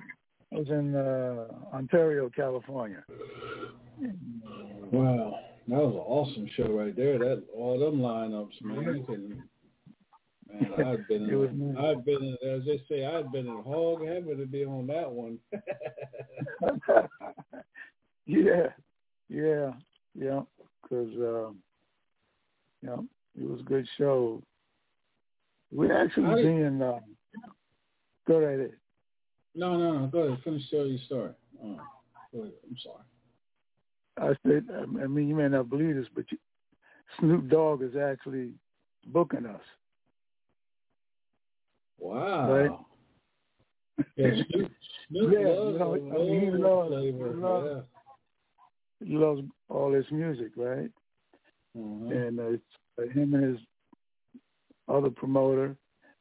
[0.53, 3.03] I was in uh, Ontario, California.
[4.91, 5.39] Wow,
[5.69, 7.19] that was an awesome show right there.
[7.19, 9.05] That all them lineups, man.
[9.07, 9.43] Can,
[10.53, 11.77] man, I've been, in.
[11.79, 15.11] I've been, in, as they say, I've been in hog heaven to be on that
[15.11, 15.39] one.
[18.27, 18.67] yeah,
[19.31, 19.73] yeah,
[20.15, 20.41] yeah.
[20.83, 21.59] Because um,
[22.83, 22.97] yeah,
[23.41, 24.43] it was a good show.
[25.71, 26.99] We actually been uh,
[28.27, 28.73] go right ahead.
[29.55, 30.07] no, no, no.
[30.07, 31.33] Go ahead, finish telling your story.
[31.63, 31.81] Oh,
[32.33, 32.53] go ahead.
[32.69, 33.05] I'm sorry.
[34.19, 34.67] I said,
[35.03, 36.39] I mean, you may not believe this, but you,
[37.19, 38.53] Snoop Dogg is actually
[39.07, 39.61] booking us.
[41.99, 42.51] Wow.
[43.99, 44.07] Right.
[44.17, 44.73] Yeah, Snoop,
[45.09, 47.35] Snoop Yeah, loves you know, the I mean, he loves- flavor.
[47.37, 47.87] loves-
[49.05, 50.91] He loves all this music, right?
[51.77, 52.11] Mhm.
[52.13, 53.67] and uh, it's uh, him and his
[54.89, 55.75] other promoter,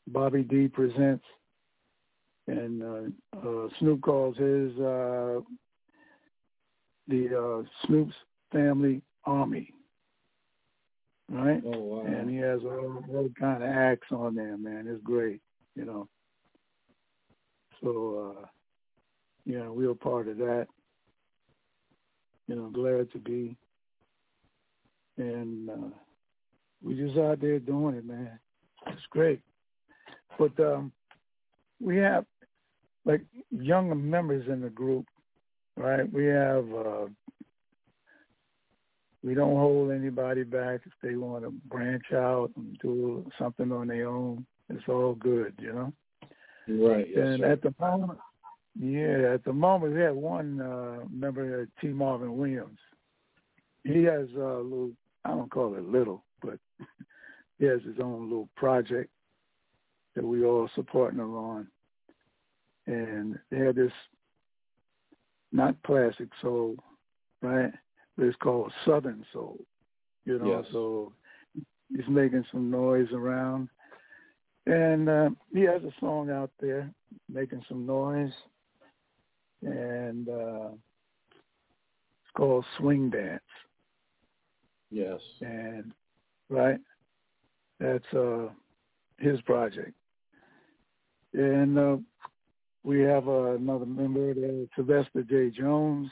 [0.08, 1.26] Bobby D presents,
[2.52, 5.40] and uh, uh, Snoop calls his uh,
[7.08, 8.16] the uh, Snoop's
[8.52, 9.74] Family Army,
[11.30, 11.62] right?
[11.66, 12.06] Oh wow.
[12.06, 14.86] And he has all, all kind of acts on there, man.
[14.88, 15.42] It's great,
[15.76, 16.08] you know.
[17.82, 18.46] So, uh,
[19.46, 20.68] yeah, we were part of that.
[22.48, 23.56] You know, glad to be.
[25.18, 25.90] And uh,
[26.84, 28.40] we just out there doing it, man.
[28.88, 29.42] It's great.
[30.38, 30.92] But um,
[31.80, 32.26] we have
[33.06, 35.06] like younger members in the group,
[35.76, 36.12] right?
[36.12, 37.06] We have uh,
[39.24, 43.88] we don't hold anybody back if they want to branch out and do something on
[43.88, 44.46] their own.
[44.70, 45.94] It's all good, you know.
[46.68, 47.08] Right.
[47.10, 47.52] Yes, and sir.
[47.52, 48.20] at the moment,
[48.80, 51.88] yeah, at the moment we have one uh, member, T.
[51.88, 52.80] Marvin Williams.
[53.84, 54.92] He has a little,
[55.26, 56.60] I don't call it little, but
[57.60, 59.10] he has his own little project.
[60.16, 61.68] that we all supporting her on.
[62.92, 63.92] And they had this
[65.54, 66.76] not classic soul,
[67.42, 67.72] right?
[68.18, 69.60] But it's called Southern Soul.
[70.26, 70.66] You know, Yes.
[70.74, 71.14] so
[71.90, 73.70] he's making some noise around.
[74.66, 76.92] And uh, he has a song out there
[77.30, 78.34] making some noise.
[79.64, 83.42] And uh, it's called Swing Dance.
[84.90, 85.20] Yes.
[85.40, 85.94] And
[86.50, 86.80] right,
[87.80, 88.50] that's uh,
[89.18, 89.94] his project.
[91.34, 91.98] And uh,
[92.84, 95.50] we have uh, another member there, Sylvester J.
[95.50, 96.10] Jones,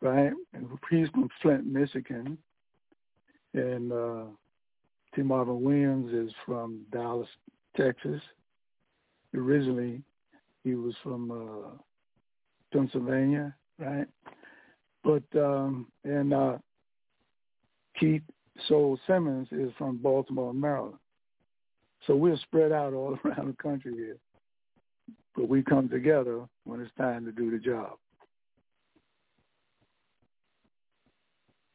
[0.00, 0.32] right?
[0.90, 2.38] He's from Flint, Michigan.
[3.54, 4.24] And uh,
[5.14, 5.22] T.
[5.22, 7.28] Marvin Williams is from Dallas,
[7.76, 8.20] Texas.
[9.34, 10.02] Originally,
[10.64, 11.70] he was from uh,
[12.72, 14.06] Pennsylvania, right?
[15.04, 16.58] But um, and uh,
[17.98, 18.22] Keith
[18.68, 20.98] Soul Simmons is from Baltimore, Maryland.
[22.06, 24.16] So we're spread out all around the country here,
[25.36, 27.92] but we come together when it's time to do the job.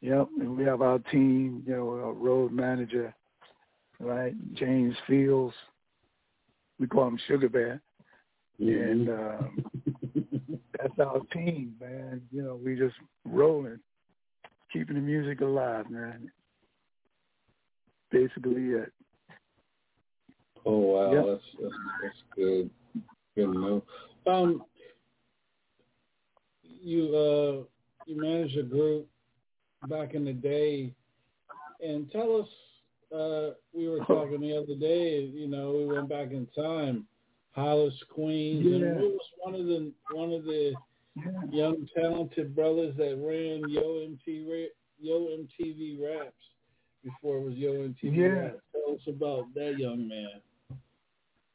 [0.02, 3.14] Yep, and we have our team, you know, our road manager,
[4.00, 5.54] right, James Fields.
[6.80, 7.82] We call him Sugar Bear,
[8.60, 9.38] and uh,
[10.78, 12.22] that's our team, man.
[12.32, 12.96] You know, we just
[13.26, 13.80] rolling,
[14.72, 16.32] keeping the music alive, man.
[18.10, 18.94] Basically it.
[20.66, 21.26] Oh wow, Yep.
[21.26, 22.70] that's, that's that's good.
[23.36, 23.84] Good to know.
[24.28, 24.64] Um,
[26.64, 27.64] you uh,
[28.06, 29.08] you managed a group
[29.88, 30.94] back in the day,
[31.82, 32.48] and tell us.
[33.12, 35.22] Uh, we were talking the other day.
[35.22, 37.08] You know, we went back in time.
[37.54, 38.94] Hollis Queens, and Yeah.
[38.94, 40.78] what was one of the one of the
[41.50, 44.68] young talented brothers that ran Yo MTV
[45.00, 46.36] Yo MTV Raps
[47.04, 48.28] before it was Yo MTV Yeah.
[48.28, 48.62] Raps.
[48.74, 50.42] Tell us about that young man.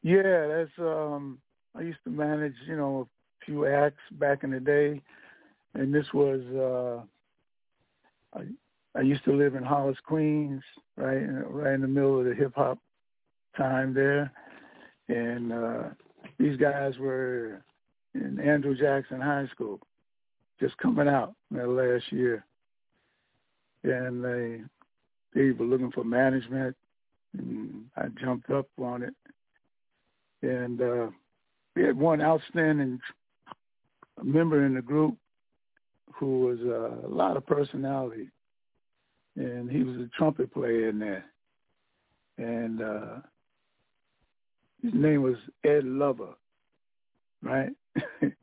[0.03, 1.39] Yeah, that's um
[1.77, 3.07] I used to manage, you know,
[3.41, 5.01] a few acts back in the day
[5.73, 8.43] and this was uh I
[8.97, 10.63] I used to live in Hollis, Queens,
[10.95, 12.79] right right in the middle of the hip hop
[13.57, 14.31] time there.
[15.09, 15.83] And uh
[16.39, 17.61] these guys were
[18.13, 19.79] in Andrew Jackson High School,
[20.59, 22.45] just coming out that last year.
[23.83, 24.61] And they
[25.33, 26.75] they were looking for management
[27.37, 29.13] and I jumped up on it
[30.41, 31.07] and uh,
[31.75, 32.99] we had one outstanding
[34.23, 35.15] member in the group
[36.13, 38.29] who was uh, a lot of personality,
[39.35, 41.25] and he was a trumpet player in there,
[42.37, 43.15] and uh,
[44.81, 46.35] his name was Ed Lover,
[47.43, 47.71] right?
[48.21, 48.33] and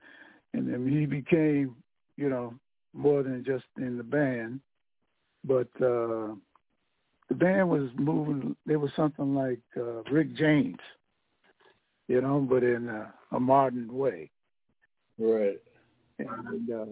[0.53, 1.75] then he became,
[2.17, 2.53] you know,
[2.93, 4.61] more than just in the band,
[5.45, 6.35] but uh,
[7.31, 8.55] the band was moving.
[8.67, 10.77] There was something like uh, Rick James
[12.13, 14.31] you know, but in a, a modern way.
[15.19, 15.59] Right.
[16.19, 16.85] And uh,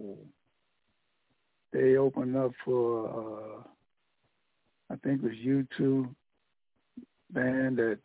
[1.74, 3.62] they opened up for, uh,
[4.90, 6.08] I think it was U2
[7.32, 7.98] band at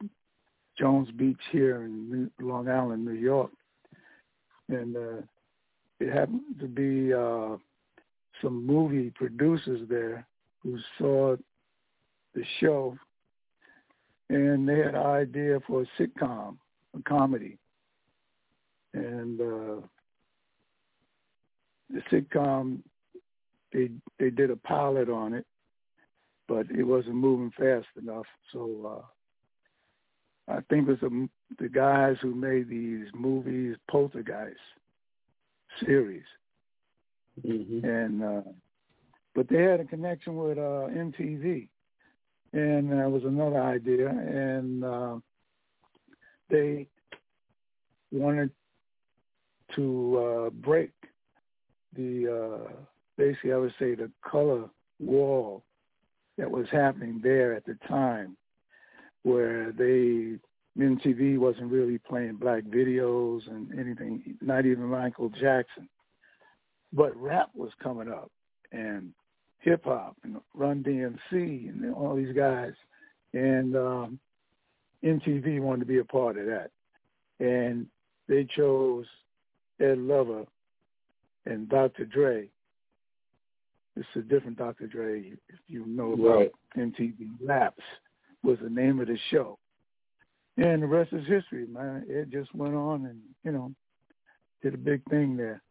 [0.77, 3.51] Jones Beach here in Long Island, New York.
[4.67, 5.21] And uh,
[6.01, 7.55] it happened to be uh,
[8.41, 10.27] some movie producers there
[10.59, 11.37] who saw
[12.33, 12.97] the show
[14.27, 16.57] and they had an idea for a sitcom
[17.03, 17.57] comedy.
[18.93, 19.81] And uh,
[21.89, 22.79] the sitcom,
[23.73, 23.89] they
[24.19, 25.45] they did a pilot on it,
[26.47, 28.25] but it wasn't moving fast enough.
[28.53, 29.03] So
[30.47, 31.29] uh, I think it was the,
[31.59, 34.57] the guys who made these movies, Poltergeist
[35.85, 36.23] series,
[37.45, 37.85] Mm-hmm.
[37.85, 38.41] and uh,
[39.35, 41.67] but they had a connection with uh, MTV,
[42.53, 45.17] and that was another idea, and uh,
[46.49, 46.87] they
[48.11, 48.51] wanted
[49.75, 50.91] to uh, break
[51.95, 52.71] the uh,
[53.17, 54.69] basically I would say the color
[54.99, 55.63] wall
[56.37, 58.35] that was happening there at the time,
[59.23, 60.37] where they
[60.77, 65.87] MTV wasn't really playing black videos and anything, not even Michael Jackson,
[66.91, 68.29] but rap was coming up
[68.71, 69.13] and
[69.59, 72.73] hip hop and Run DMC and all these guys,
[73.33, 74.19] and um,
[75.05, 76.71] MTV wanted to be a part of that,
[77.39, 77.85] and
[78.27, 79.05] they chose
[79.79, 80.45] Ed Lover
[81.45, 82.05] and Dr.
[82.05, 82.49] Dre.
[83.95, 84.87] It's a different Dr.
[84.87, 86.51] Dre, if you know about Right.
[86.75, 87.83] MTV Raps,
[88.43, 89.57] was the name of the show.
[90.57, 92.05] And the rest is history, man.
[92.07, 93.73] It just went on and, you know,
[94.61, 95.61] did a big thing there.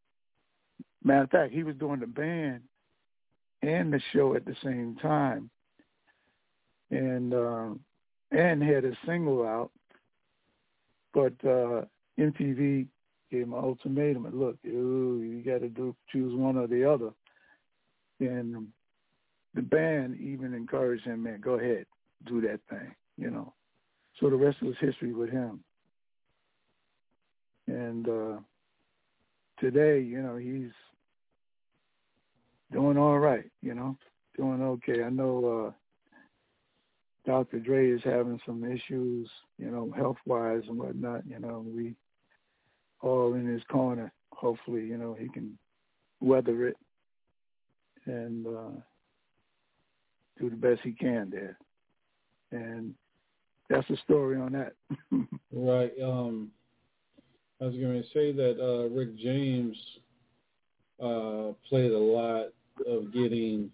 [1.03, 2.63] Matter of fact, he was doing the band
[3.63, 5.51] and the show at the same time.
[6.91, 7.81] And um
[8.31, 9.71] and had a single out
[11.15, 11.83] but uh,
[12.19, 12.87] MTV
[13.31, 14.27] gave him an ultimatum.
[14.27, 17.11] And look, you, you got to do choose one or the other.
[18.21, 18.69] And
[19.55, 21.87] the band even encouraged him, man, go ahead,
[22.27, 23.53] do that thing, you know.
[24.21, 25.61] So the rest was history with him.
[27.67, 28.37] And uh,
[29.61, 30.73] today, you know, he's
[32.73, 33.97] doing all right, you know,
[34.37, 35.03] doing okay.
[35.03, 35.73] I know uh,
[37.27, 37.59] Dr.
[37.59, 41.27] Dre is having some issues, you know, health wise and whatnot.
[41.27, 41.95] You know, we
[43.01, 44.13] all in his corner.
[44.33, 45.57] Hopefully, you know, he can
[46.21, 46.77] weather it
[48.07, 48.81] and uh,
[50.39, 51.59] do the best he can there.
[52.51, 52.95] And
[53.71, 54.75] that's the story on that.
[55.57, 55.93] Right.
[56.03, 56.51] Um,
[57.61, 59.77] I was going to say that uh, Rick James
[61.01, 62.49] uh, played a lot
[62.89, 63.71] of getting,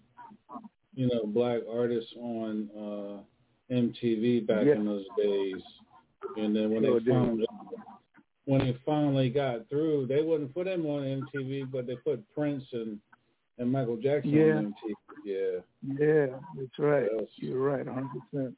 [0.93, 3.23] you know, black artists on uh,
[3.71, 4.73] MTV back Yeah.
[4.73, 5.61] in those days.
[6.37, 7.45] And then when Sure they found
[8.45, 12.63] when they finally got through, they wouldn't put him on MTV, but they put Prince
[12.73, 12.99] and
[13.57, 14.57] and Michael Jackson Yeah.
[14.57, 14.95] on MTV.
[15.23, 15.59] Yeah,
[15.99, 17.09] yeah, that's right.
[17.35, 18.55] You're right, 100%.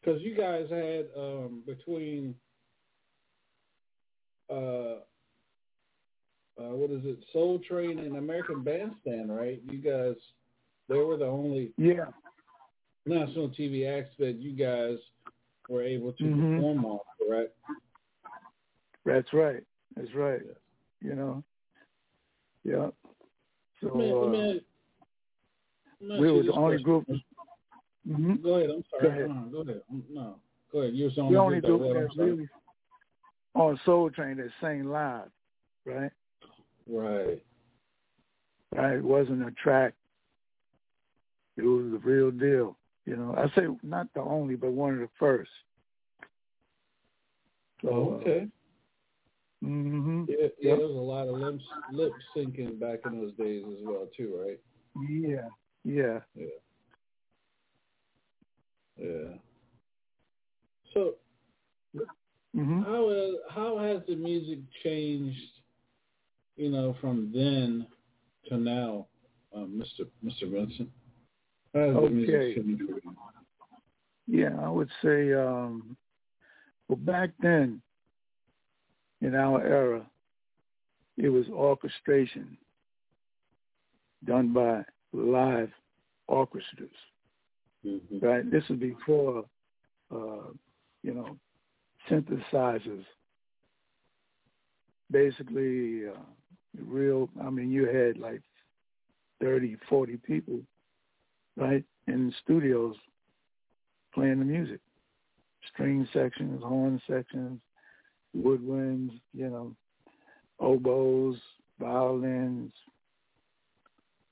[0.00, 2.34] because you guys had um, between
[4.50, 4.98] uh,
[6.58, 9.62] uh, what is it, Soul Train and American Bandstand, right?
[9.70, 10.16] You guys,
[10.88, 12.06] they were the only Yeah,
[13.06, 14.98] national TV acts that you guys
[15.68, 16.56] were able to Mhm.
[16.56, 17.56] perform on, correct?
[19.04, 19.64] that's right.
[19.96, 20.40] That's right.
[21.00, 21.44] You know,
[22.64, 22.90] yeah.
[23.80, 24.64] So Let me- let uh, me-
[26.00, 26.82] let me we were the only question.
[26.82, 27.22] group.
[28.06, 28.70] hmm Go ahead.
[28.70, 29.02] I'm sorry.
[29.02, 29.30] Go ahead.
[29.30, 29.82] Uh, go ahead.
[29.90, 30.40] Um, No,
[30.70, 30.94] go ahead.
[30.94, 32.16] You're the The only group that group what?
[32.16, 32.48] That really
[33.54, 35.30] on Soul Train that sang live,
[35.84, 36.12] right?
[36.86, 37.44] Right.
[38.74, 38.96] Right.
[38.96, 39.94] It wasn't a track.
[41.56, 42.76] It was the real deal.
[43.06, 45.50] You know, I say not the only, but one of the first.
[47.82, 47.88] So,
[48.20, 48.46] okay.
[49.60, 50.78] hmm Yeah, yeah, Yep.
[50.78, 51.60] there was a lot of lip,
[51.92, 54.60] lip syncing back in those days as well, too, right?
[55.08, 55.48] Yeah.
[55.84, 56.20] Yeah.
[56.36, 56.46] Yeah.
[58.98, 59.34] Yeah.
[60.94, 61.14] So
[62.54, 65.40] hmm how has how has the music changed?
[66.56, 67.86] You know, from then
[68.48, 69.06] to now,
[69.54, 70.06] um, Mr.
[70.24, 70.50] Mr.
[70.50, 70.50] Vincent.
[70.50, 70.90] How has the music
[71.74, 72.56] Okay.
[74.26, 75.96] Yeah, I would say, um,
[76.88, 77.80] well, back then,
[79.20, 80.06] in our era,
[81.16, 82.56] it was orchestration
[84.24, 85.72] done by live
[86.28, 86.90] orchestras,
[87.84, 88.22] Mhm.
[88.22, 88.48] right?
[88.50, 89.44] This was before,
[90.10, 90.52] uh,
[91.02, 91.38] you know,
[92.08, 93.04] synthesizers.
[95.10, 96.16] Basically, uh,
[96.78, 98.42] real, I mean, you had like
[99.40, 100.64] 30, 40 people,
[101.56, 102.96] right, in studios
[104.14, 104.80] playing the music.
[105.72, 107.60] String sections, horn sections,
[108.36, 109.74] woodwinds, you know,
[110.60, 111.36] oboes,
[111.78, 112.72] violins.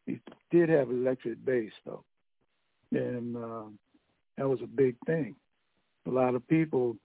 [0.06, 2.04] He did have electric bass though,
[2.92, 3.64] and uh,
[4.36, 5.36] that was a big thing.
[6.06, 6.96] A lot of people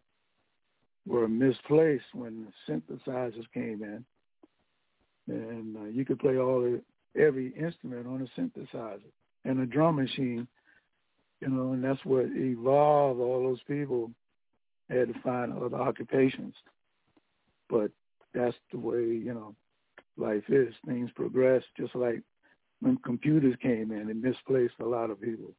[1.06, 4.04] were misplaced when the synthesizers came in,
[5.28, 6.82] and uh, you could play all the
[7.20, 9.00] every instrument on a synthesizer
[9.46, 10.48] and a drum machine
[11.42, 13.20] you know, and that's what evolved.
[13.20, 14.12] All those people
[14.90, 16.54] had to find other occupations,
[17.70, 17.92] but
[18.34, 19.56] that's the way you know
[20.18, 20.74] life is.
[20.88, 22.22] Things progress, just like
[22.82, 25.52] when computers came in and misplaced a lot of people.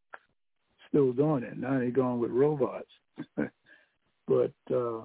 [0.89, 1.79] Still doing it now.
[1.79, 2.91] They're going with robots,
[4.27, 5.05] but uh,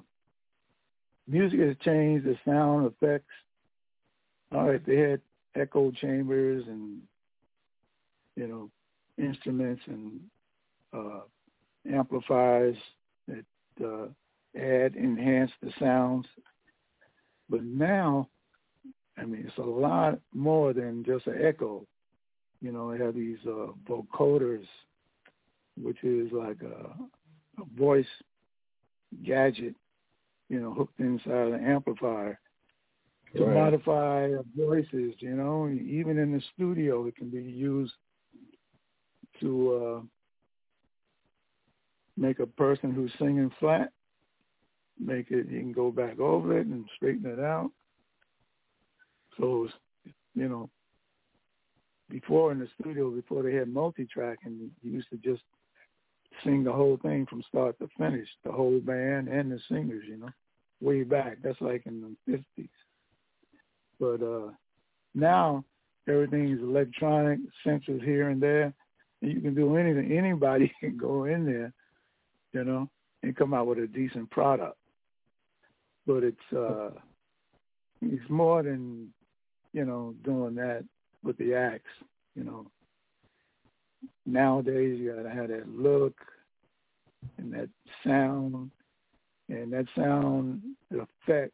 [1.27, 2.25] music has changed.
[2.25, 3.33] The sound effects.
[4.53, 5.21] All right, they had
[5.55, 7.01] echo chambers and
[8.41, 8.71] you know
[9.23, 10.19] instruments and
[10.93, 11.21] uh,
[11.91, 12.77] amplifiers
[13.27, 13.45] that
[13.85, 14.07] uh,
[14.59, 16.25] add, enhance the sounds.
[17.49, 18.29] But now,
[19.17, 21.85] I mean, it's a lot more than just an echo.
[22.61, 24.65] You know, they have these uh, vocoders,
[25.81, 26.95] which is like a,
[27.61, 28.05] a voice
[29.25, 29.75] gadget,
[30.49, 32.39] you know, hooked inside an amplifier
[33.37, 33.55] to Right.
[33.55, 35.13] modify voices.
[35.19, 37.93] You know, even in the studio, it can be used
[39.41, 40.01] to uh,
[42.17, 43.91] make a person who's singing flat,
[44.99, 47.71] make it, you can go back over it and straighten it out.
[49.37, 49.67] So,
[50.35, 50.69] you know,
[52.09, 55.41] before in the studio, before they had multi-tracking, you used to just
[56.43, 60.17] sing the whole thing from start to finish, the whole band and the singers, you
[60.17, 60.29] know,
[60.81, 61.37] way back.
[61.43, 62.69] That's like in the 50s.
[63.99, 64.51] But uh,
[65.15, 65.63] now
[66.07, 68.73] everything is electronic, sensors here and there.
[69.21, 70.11] You can do anything.
[70.17, 71.73] Anybody can go in there
[72.53, 72.89] you know,
[73.23, 74.77] and come out with a decent product.
[76.05, 76.89] but it's uh,
[78.01, 79.09] it's more than
[79.73, 80.83] you know doing that
[81.23, 81.91] with the acts.
[82.35, 82.67] You know,
[84.25, 86.15] nowadays you gotta have that look
[87.37, 87.69] and that
[88.05, 88.71] sound
[89.49, 90.61] and that sound
[90.91, 91.53] effect,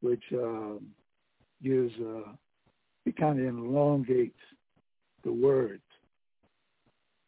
[0.00, 0.74] which uh,
[1.62, 2.32] gives uh,
[3.06, 4.38] it kind of elongates
[5.24, 5.82] the words,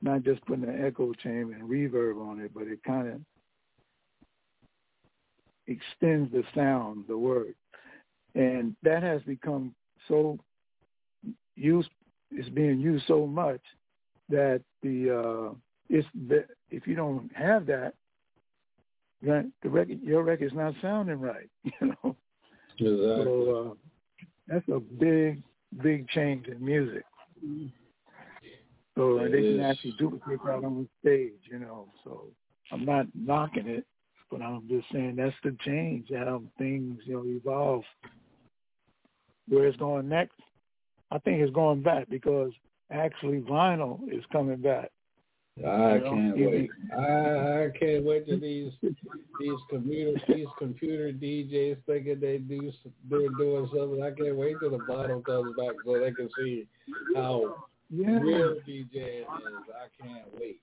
[0.03, 3.21] not just putting an echo chamber and reverb on it, but it kind of
[5.67, 7.55] extends the sound, the word,
[8.35, 9.75] and that has become
[10.09, 10.39] so
[11.55, 11.89] used.
[12.31, 13.61] It's being used so much
[14.29, 15.55] that the uh,
[15.89, 17.95] it's the, if you don't have that,
[19.23, 21.49] then the record your record's not sounding right.
[21.81, 22.17] You know.
[22.79, 23.25] Exactly.
[23.25, 23.75] So uh,
[24.49, 25.43] that's a big,
[25.83, 27.05] big change in music.
[28.97, 31.89] So It they can actually duplicate that on the stage, you know.
[32.03, 32.29] So
[32.73, 33.85] I'm not knocking it,
[34.31, 37.85] but I'm just saying that's the change, how things, you know, evolve.
[39.49, 40.35] Where it's going next,
[41.11, 42.51] I think it's going back because
[42.91, 44.91] actually vinyl is coming back.
[45.59, 46.71] I can't you wait.
[46.93, 52.71] I I can't wait to these these computer these computer DJs thinking they do
[53.09, 54.03] they're doing something.
[54.03, 56.67] I can't wait till the bottom comes back so they can see
[57.15, 57.55] how
[57.91, 59.27] Yeah, real DJing is.
[59.29, 60.61] I can't wait.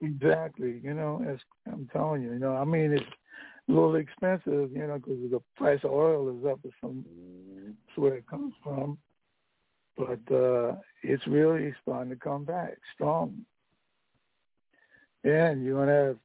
[0.00, 0.80] exactly.
[0.82, 3.04] You know, it's, I'm telling you, you know, I mean, it's
[3.68, 7.04] a little expensive, you know, because the price of oil is up or some
[7.66, 8.98] That's where it comes from.
[9.96, 13.44] But uh, it's really starting to come back strong.
[15.22, 16.16] And you're gonna have,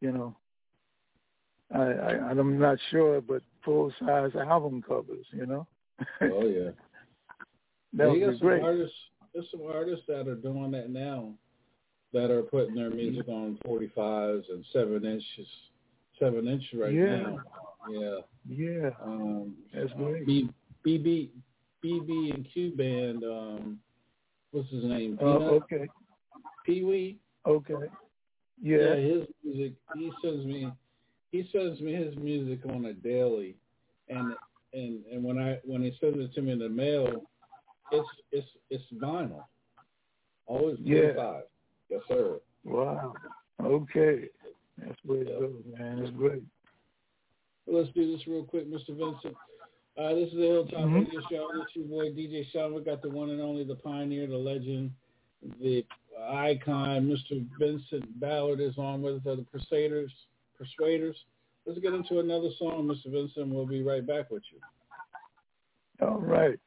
[0.00, 0.36] you know,
[1.74, 5.66] I, I I'm not sure, but full size album covers, you know.
[6.20, 6.70] Oh yeah.
[7.94, 8.62] that you would got be some great.
[8.62, 8.96] artists.
[9.34, 11.32] There's some artists that are doing that now,
[12.12, 15.48] that are putting their music on 45s and seven inches,
[16.18, 17.16] seven inch right Yeah.
[17.16, 17.40] now.
[17.88, 18.18] Yeah.
[18.46, 20.26] Yeah, Um, that's great.
[20.26, 20.50] B,
[20.86, 21.30] BB,
[21.82, 23.24] BB and Q band.
[23.24, 23.80] Um,
[24.52, 25.18] what's his name?
[25.20, 25.24] Uh,
[25.56, 25.88] okay,
[26.64, 27.18] Pee Wee.
[27.46, 27.74] okay.
[28.62, 29.72] Yeah, Yeah, his music.
[29.94, 30.72] He sends me.
[31.32, 33.56] He sends me his music on a daily,
[34.08, 34.34] and
[34.72, 37.22] and and when I when he sends it to me in the mail,
[37.92, 39.44] it's it's it's vinyl.
[40.46, 41.14] Always Yeah.
[41.14, 41.42] 45.
[41.90, 42.40] Yes, sir.
[42.64, 43.14] wow.
[43.62, 44.28] Okay,
[44.78, 45.98] that's where it goes, man.
[46.00, 46.42] It's great.
[47.66, 48.88] Well, let's do this real quick, Mr.
[48.96, 49.36] Vincent.
[49.96, 51.04] Uh, this is the Hilltop Mhm.
[51.06, 51.62] Radio Show.
[51.62, 52.74] It's your boy DJ Sean.
[52.74, 54.90] We got the one and only, the pioneer, the legend,
[55.60, 55.86] the
[56.20, 57.46] icon, Mr.
[57.58, 60.12] Vincent Ballard is on with us, the Persuaders.
[60.58, 61.16] Persuaders.
[61.64, 63.10] Let's get into another song, Mr.
[63.10, 63.48] Vincent.
[63.48, 64.60] We'll be right back with you.
[66.06, 66.58] All right.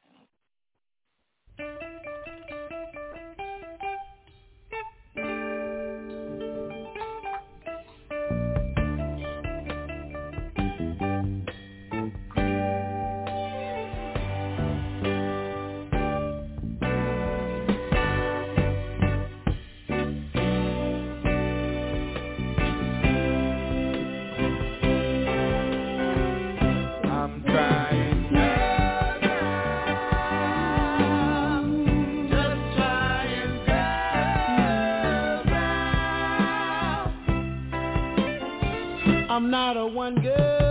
[39.48, 40.67] I'm not a one girl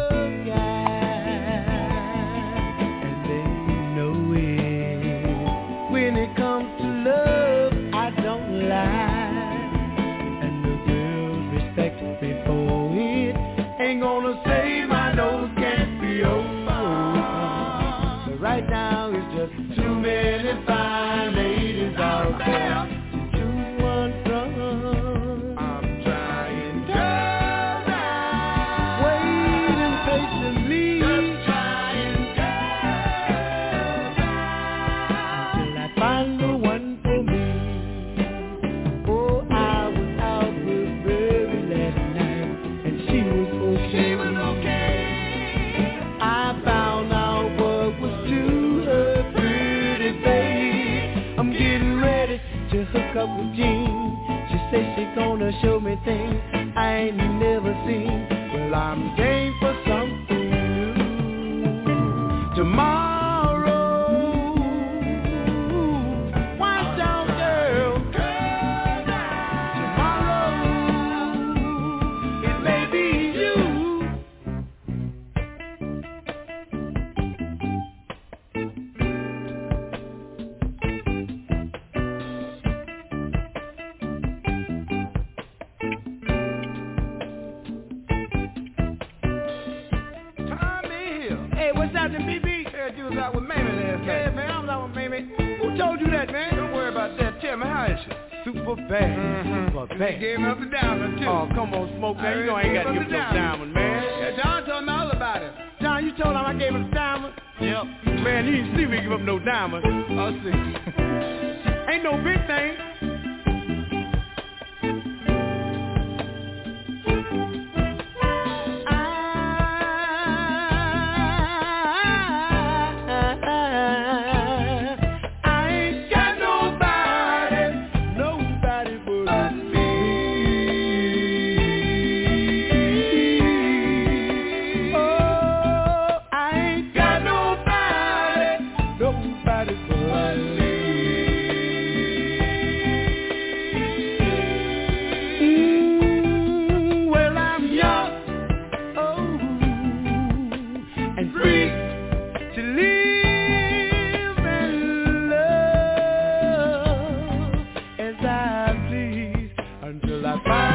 [160.16, 160.65] until I find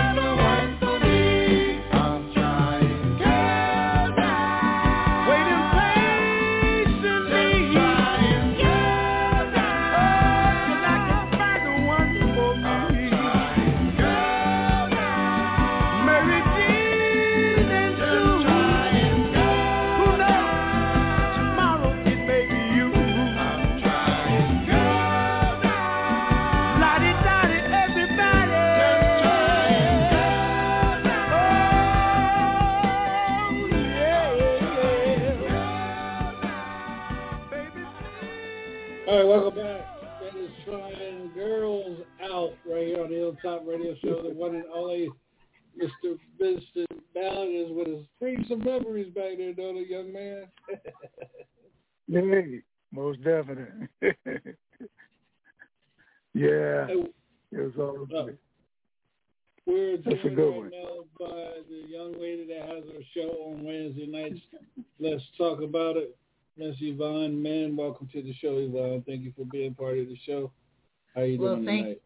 [71.22, 72.02] How you Well, doing thank- tonight?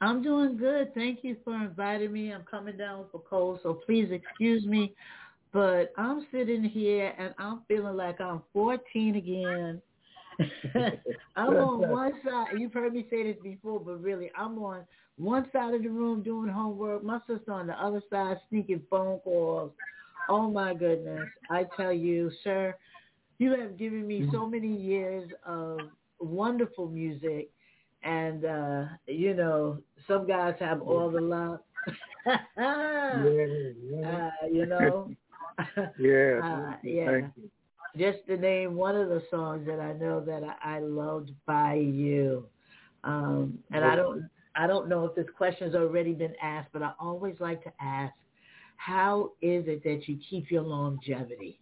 [0.00, 0.94] I'm doing good.
[0.94, 2.32] Thank you for inviting me.
[2.32, 4.94] I'm coming down with a cold, so please excuse me.
[5.52, 9.82] But I'm sitting here and I'm feeling like I'm 14 again.
[11.36, 12.58] I'm on one side.
[12.58, 14.86] You've heard me say this before, but really, I'm on
[15.18, 17.04] one side of the room doing homework.
[17.04, 19.72] My sister on the other side sneaking phone calls.
[20.30, 21.28] Oh my goodness!
[21.50, 22.74] I tell you, sir,
[23.36, 24.32] you have given me mm-hmm.
[24.32, 25.78] so many years of
[26.18, 27.50] wonderful music,
[28.04, 31.60] and uh, you know, some guys have all the love.
[32.26, 34.30] yeah, yeah.
[34.42, 35.10] uh, you know.
[35.98, 36.40] yeah.
[36.44, 37.20] Uh, yeah.
[37.96, 41.74] Just to name one of the songs that I know that I, I loved by
[41.74, 42.44] you.
[43.04, 46.92] Um, and I don't I don't know if this question's already been asked, but I
[46.98, 48.12] always like to ask,
[48.76, 51.60] how is it that you keep your longevity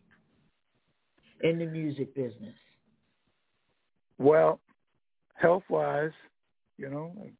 [1.42, 2.54] in the music business?
[4.18, 4.60] Well,
[5.34, 6.12] health wise,
[6.82, 7.30] you know,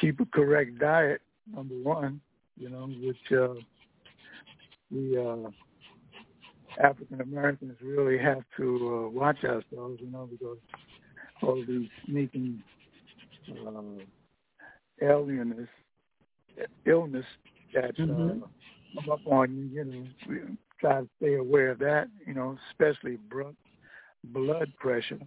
[0.00, 1.22] keep a correct diet,
[1.54, 2.22] number one,
[2.56, 3.54] you know, which uh
[4.90, 5.50] we uh
[6.82, 10.58] African Americans really have to uh, watch ourselves, you know, because
[11.42, 12.62] all these sneaking
[13.50, 14.02] uh
[15.02, 15.68] alienness
[16.86, 17.26] illness
[17.74, 18.42] that Mhm.
[18.44, 18.46] uh
[18.94, 20.38] come up on you, you know, we
[20.80, 23.56] try to stay aware of that, you know, especially blood
[24.24, 25.20] blood pressure.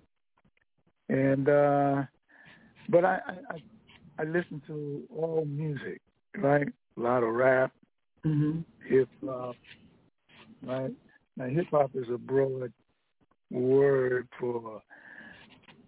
[1.09, 2.03] And uh
[2.89, 3.19] but I,
[3.49, 3.57] I
[4.19, 6.01] I listen to all music,
[6.37, 6.67] right?
[6.97, 7.71] A lot of rap,
[8.25, 8.61] Mm-hmm.
[8.87, 9.55] hip hop,
[10.65, 10.91] right?
[11.37, 12.73] Now hip hop is a broad
[13.51, 14.81] word for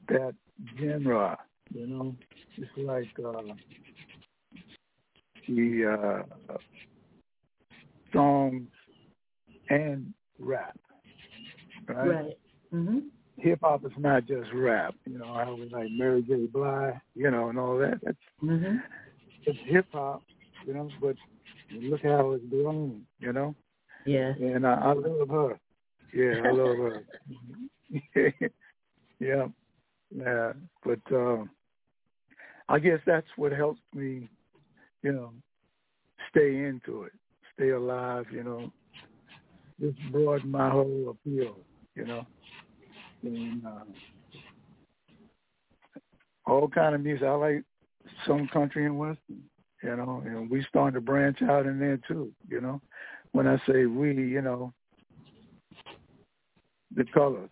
[0.09, 0.35] that
[0.79, 1.37] genre,
[1.73, 2.15] you know.
[2.57, 3.53] It's like uh
[5.47, 6.57] the uh
[8.13, 8.69] songs
[9.69, 10.77] and rap.
[11.87, 12.07] Right?
[12.07, 12.37] Right.
[12.73, 12.99] Mm-hmm.
[13.41, 16.47] Hip hop is not just rap, you know, how we like Mary J.
[16.47, 17.99] Blige, you know, and all that.
[18.03, 18.77] That's Mm-hmm.
[19.45, 20.23] it's hip hop,
[20.65, 21.15] you know, but
[21.73, 23.53] look how it's grown, you know.
[24.05, 24.33] Yeah.
[24.39, 25.59] And I, I love her.
[26.13, 27.03] Yeah, I love her.
[29.19, 29.47] yeah,
[30.15, 30.53] yeah.
[30.85, 31.49] But um,
[32.69, 34.29] I guess that's what helps me,
[35.03, 35.31] you know,
[36.29, 37.11] stay into it,
[37.55, 38.25] stay alive.
[38.31, 38.71] You know,
[39.81, 41.57] just broaden my whole appeal.
[41.95, 42.25] You know,
[43.23, 43.83] and uh,
[46.45, 47.27] all kind of music.
[47.27, 47.63] I like
[48.25, 49.43] some country and western.
[49.83, 52.31] You know, and we starting to branch out in there too.
[52.49, 52.81] You know,
[53.31, 54.73] when I say we, you know,
[56.95, 57.49] the colors,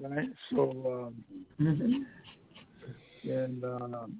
[0.00, 0.28] right?
[0.50, 1.24] So, um,
[1.60, 2.02] Mm-hmm.
[3.30, 4.16] and um,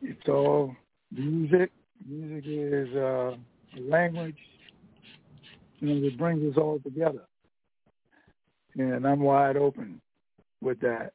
[0.00, 0.74] it's all
[1.10, 1.70] music.
[2.08, 4.36] Music is uh, a language,
[5.80, 7.22] know, that brings us all together.
[8.76, 10.00] And I'm wide open
[10.60, 11.12] with that.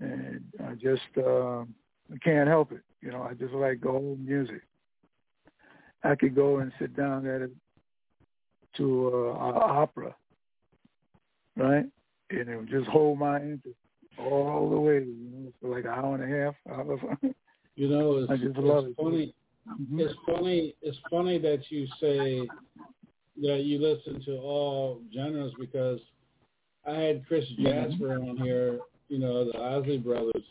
[0.00, 2.82] And I just uh, I can't help it.
[3.00, 4.62] You know, I just like whole music.
[6.04, 7.50] I could go and sit down at it
[8.76, 10.14] to uh, an opera,
[11.56, 11.86] right?
[12.30, 13.76] And it would just hold my interest
[14.18, 16.54] all the way, you know, for like an hour and a half.
[16.70, 17.18] Hour.
[17.76, 19.02] You know, it's, I just love it's it.
[19.02, 19.34] funny.
[19.68, 20.00] Mhm.
[20.00, 20.74] It's funny.
[20.82, 22.50] It's funny that you say
[23.40, 26.00] that you listen to all genres because
[26.88, 27.64] I had Chris Mm-hmm.
[27.64, 28.80] Jasper on here.
[29.08, 30.44] You know, the Isley Brothers,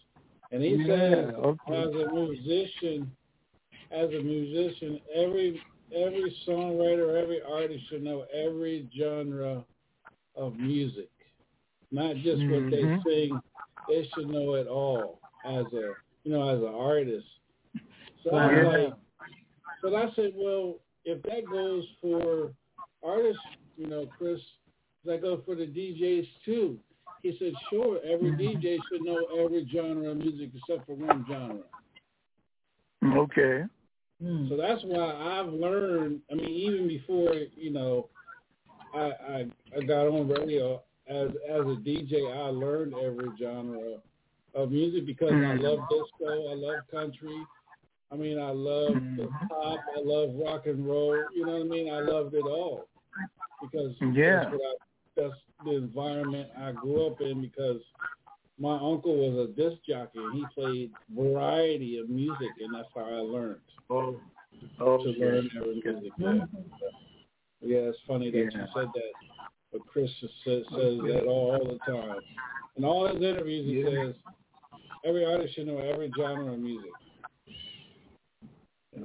[0.51, 1.73] and he Yeah, says okay.
[1.73, 3.11] as a musician,
[3.91, 5.61] as a musician, every
[5.95, 9.63] every songwriter, every artist should know every genre
[10.35, 11.09] of music,
[11.91, 13.03] not just what they Mhm.
[13.03, 13.41] sing.
[13.88, 17.27] They should know it all as a you know as an artist.
[18.23, 18.93] So I was like,
[19.83, 22.53] but I said, well, if that goes for
[23.03, 23.43] artists,
[23.77, 24.41] you know, Chris,
[25.07, 26.77] that go for the DJs too?
[27.23, 31.63] He said, sure, every DJ should know every genre of music except for one genre.
[33.05, 33.63] Okay.
[34.21, 34.47] Hmm.
[34.49, 36.21] So that's why I've learned.
[36.31, 38.09] I mean, even before you know,
[38.93, 39.45] I I,
[39.77, 43.97] I got on radio as as a DJ, I learned every genre
[44.55, 45.61] of music because I Mhm.
[45.61, 47.47] love disco, I love country.
[48.11, 49.47] I mean, I love the Mhm.
[49.49, 51.27] pop, I love rock and roll.
[51.33, 51.91] You know what I mean?
[51.93, 52.87] I loved it all
[53.61, 54.39] because Yeah.
[54.39, 54.73] that's what I,
[55.18, 55.34] that's
[55.65, 57.82] the environment I grew up in because
[58.59, 63.01] my uncle was a disc jockey and he played variety of music and that's how
[63.05, 63.59] I learned
[63.89, 64.20] Oh.
[64.80, 65.03] Oh.
[65.03, 66.11] to learn every music.
[66.18, 66.34] Yeah.
[67.61, 69.13] yeah, it's funny that you said that,
[69.72, 72.22] but Chris says, says that all the time.
[72.76, 74.05] In all his interviews, he Yeah.
[74.05, 74.15] says
[75.05, 76.91] every artist should know every genre of music.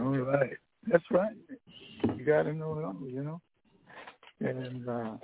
[0.00, 0.56] All right.
[0.86, 1.36] That's right.
[2.16, 3.40] You got to know it all, you know?
[4.40, 5.16] And uh,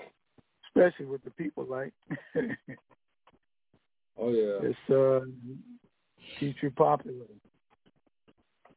[0.78, 1.92] especially with the people like,
[4.20, 4.68] Oh yeah.
[4.68, 5.20] it's uh,
[6.40, 7.26] keeps you popular.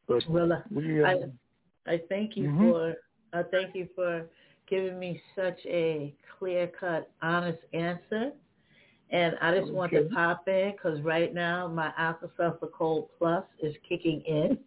[0.07, 2.71] But Well, uh, we, uh, I I thank you Mhm.
[2.71, 2.95] for
[3.33, 4.29] I thank you for
[4.67, 8.33] giving me such a clear cut, honest answer.
[9.09, 13.75] And I just want to pop in because right now my Alka-Seltzer Cold Plus is
[13.87, 14.57] kicking in.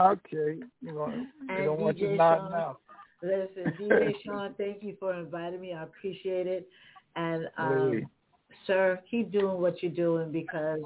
[0.00, 2.80] okay, you know, you don't want you DJ nodding Sean, out.
[3.22, 5.72] Listen, DJ Sean, thank you for inviting me.
[5.72, 6.68] I appreciate it.
[7.16, 8.56] And um, Hey.
[8.66, 10.80] sir, keep doing what you're doing because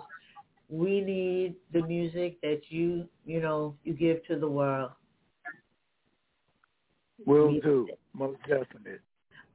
[0.68, 4.93] we need the music that you you know you give to the world.
[7.26, 8.99] Will We- do, most definitely.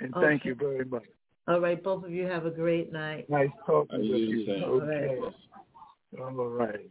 [0.01, 1.05] And thank you very much.
[1.47, 3.29] All right, both of you have a great night.
[3.29, 4.45] Nice talking I with you.
[4.45, 4.63] the same.
[4.63, 5.07] Okay.
[6.19, 6.29] All right.
[6.37, 6.89] All right.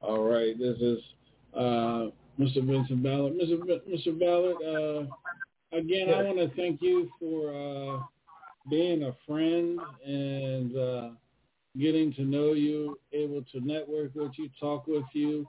[0.00, 0.58] All right.
[0.58, 0.98] This is
[1.54, 2.06] uh,
[2.38, 2.64] Mr.
[2.66, 3.34] Vincent Ballard.
[3.34, 3.64] Mr.
[3.64, 4.18] V- Mr.
[4.18, 8.02] Ballard, uh, again, I want to thank you for uh,
[8.68, 11.10] being a friend and uh,
[11.78, 15.46] getting to know you, able to network with you, talk with you,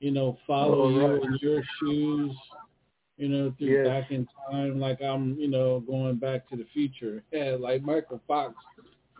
[0.00, 1.22] you know, follow you right.
[1.22, 2.32] in your shoes,
[3.16, 3.86] you know, through Yes.
[3.86, 7.22] back in time, like I'm, you know, going back to the future.
[7.32, 8.54] Yeah, like Michael Fox.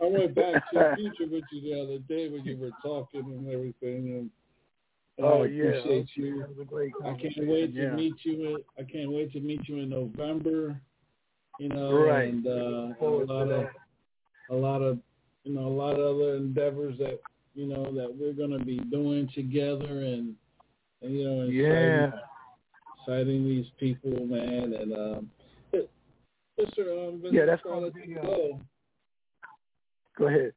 [0.01, 3.21] I went back to the future with you the other day when you were talking
[3.21, 4.29] and everything, and
[5.19, 5.63] Oh, I yeah.
[5.65, 6.09] appreciate okay.
[6.15, 6.39] you.
[6.39, 7.95] That was a great I can't wait to yeah.
[7.95, 8.33] meet you.
[8.49, 10.79] In, I can't wait to meet you in November.
[11.59, 12.31] You know, Right.
[12.31, 13.65] and uh, a lot of
[14.51, 14.99] a lot of
[15.43, 17.19] you know a lot of other endeavors that
[17.55, 20.35] you know that we're going to be doing together, and,
[21.01, 22.11] and you know, inciting, Yeah.
[23.07, 25.31] inciting these people, man, and um,
[26.59, 27.07] Mr.
[27.09, 28.59] Um, Yeah, that's gonna be, uh, Go,
[30.19, 30.53] Go ahead.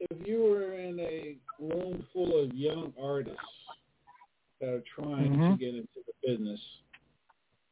[0.00, 3.38] if you were in a room full of young artists
[4.60, 5.58] that are trying to Mhm.
[5.58, 6.82] get into the business,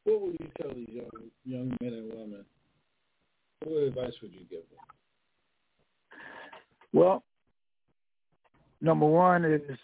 [0.05, 2.45] what would you tell these young young men and women?
[3.64, 4.78] What advice would you give them?
[6.93, 7.24] Well,
[8.80, 9.78] number one is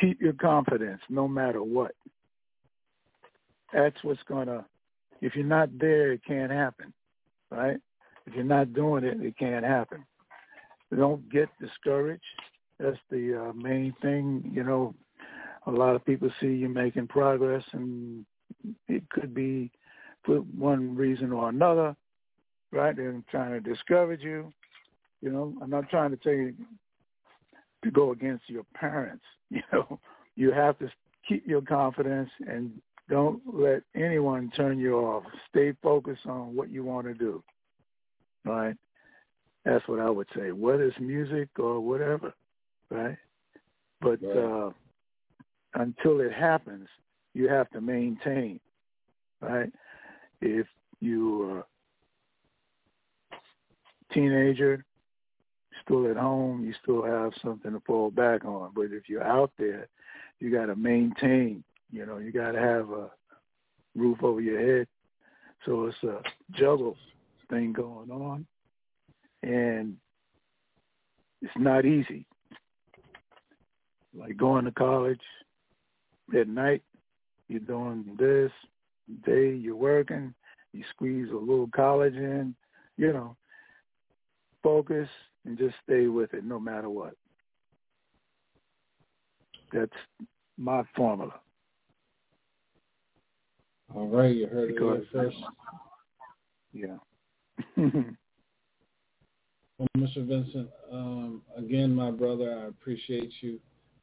[0.00, 1.94] keep your confidence no matter what.
[3.72, 4.66] That's what's gonna.
[5.20, 6.92] If you're not there, it can't happen,
[7.50, 7.80] right?
[8.26, 10.04] If you're not doing it, it can't happen.
[10.94, 12.24] Don't get discouraged.
[12.78, 14.50] That's the uh, main thing.
[14.52, 14.94] You know,
[15.66, 18.24] a lot of people see you making progress, and
[18.88, 19.70] it could be
[20.24, 21.94] for one reason or another,
[22.72, 22.94] right?
[22.96, 24.52] They're trying to discourage you.
[25.22, 26.54] You know, I'm not trying to tell you
[27.84, 29.24] to go against your parents.
[29.52, 29.98] You know,
[30.36, 30.88] you have to
[31.28, 35.24] keep your confidence and don't let anyone turn you off.
[35.48, 37.42] Stay focused on what you want to do.
[38.44, 38.76] Right?
[39.64, 40.52] That's what I would say.
[40.52, 42.32] Whether it's music or whatever,
[42.90, 43.16] right?
[44.00, 44.36] But Right.
[44.36, 44.70] uh
[45.74, 46.88] until it happens,
[47.34, 48.60] you have to maintain,
[49.40, 49.70] right?
[50.40, 50.66] If
[51.00, 54.84] you are a teenager,
[55.84, 58.70] still at home, you still have something to fall back on.
[58.74, 59.88] But if you're out there,
[60.38, 61.64] you got to maintain.
[61.92, 63.10] You know, you got to have a
[63.94, 64.86] roof over your head.
[65.66, 66.96] So it's a juggle
[67.50, 68.46] thing going on,
[69.42, 69.96] and
[71.42, 72.26] it's not easy.
[74.14, 75.20] Like going to college
[76.38, 76.82] at night,
[77.48, 78.50] you're doing this.
[79.26, 80.32] Day you're working,
[80.72, 82.54] you squeeze a little college in.
[82.96, 83.36] You know,
[84.62, 85.08] focus
[85.44, 87.14] and just stay with it no matter what.
[89.72, 89.90] That's
[90.58, 91.34] my formula.
[93.94, 95.36] All right, you heard Because- it first.
[96.72, 96.98] Yeah.
[99.78, 100.26] Well, Mr.
[100.26, 103.58] Vincent, um, again, my brother, I appreciate you.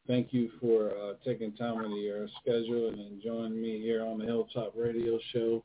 [0.08, 4.20] Thank you for uh, taking time out of your schedule and joining me here on
[4.20, 5.64] the Hilltop Radio Show.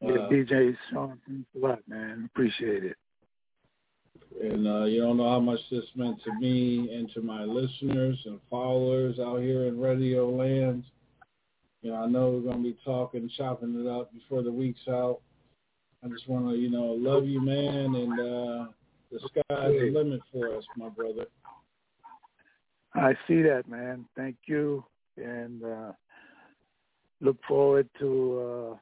[0.00, 2.30] yeah, Uh, DJ Sean, thanks a lot, man.
[2.32, 2.96] Appreciate it.
[4.42, 8.18] And uh, you don't know how much this meant to me and to my listeners
[8.24, 10.84] and followers out here in Radio Land.
[11.82, 14.88] You know, I know we're going to be talking, chopping it up before the week's
[14.88, 15.20] out.
[16.04, 18.66] I just want to, you know, love you, man, and uh,
[19.12, 21.26] the sky's the limit for us, my brother.
[22.96, 24.06] I see that, man.
[24.16, 24.84] Thank you,
[25.16, 25.92] and uh,
[27.20, 28.76] look forward to uh,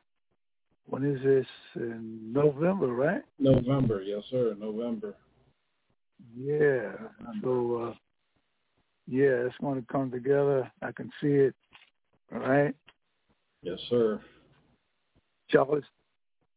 [0.87, 1.47] when is this
[1.77, 3.23] in November, right?
[3.39, 5.15] November, yes, sir, November.
[6.37, 6.93] Yeah.
[7.43, 7.95] So, uh,
[9.07, 10.71] yeah, it's going to come together.
[10.83, 11.55] I can see it.
[12.33, 12.75] All right.
[13.63, 14.21] Yes, sir.
[15.49, 15.85] Charlotte,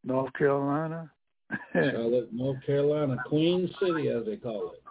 [0.04, 1.10] North Carolina.
[1.74, 4.84] Charlotte, North Carolina, Queen City, as they call it.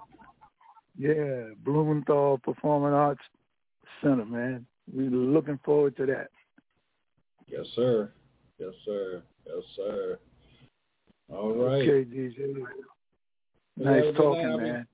[0.99, 3.21] Yeah, Blumenthal Performing Arts
[4.03, 4.67] Center, man.
[4.93, 6.29] We're looking forward to that.
[7.47, 8.11] Yes, sir.
[8.59, 9.23] Yes, sir.
[9.47, 10.19] Yes, sir.
[11.31, 11.83] All right.
[11.89, 12.55] Okay, DJ.
[13.77, 14.59] Nice good talking, night.
[14.59, 14.87] Be- man.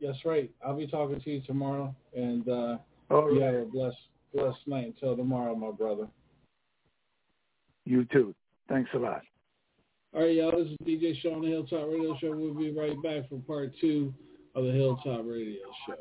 [0.00, 0.50] That's right.
[0.64, 2.76] I'll be talking to you tomorrow, and uh,
[3.10, 3.54] All you right.
[3.54, 3.96] have a blessed,
[4.34, 6.08] blessed night until tomorrow, my brother.
[7.84, 8.34] You too.
[8.68, 9.22] Thanks a lot.
[10.14, 10.52] All right, y'all.
[10.52, 12.36] This is DJ Sean on the Hilltop Radio Show.
[12.36, 14.12] We'll be right back for part two
[14.54, 15.94] of the Hilltop Radio Show.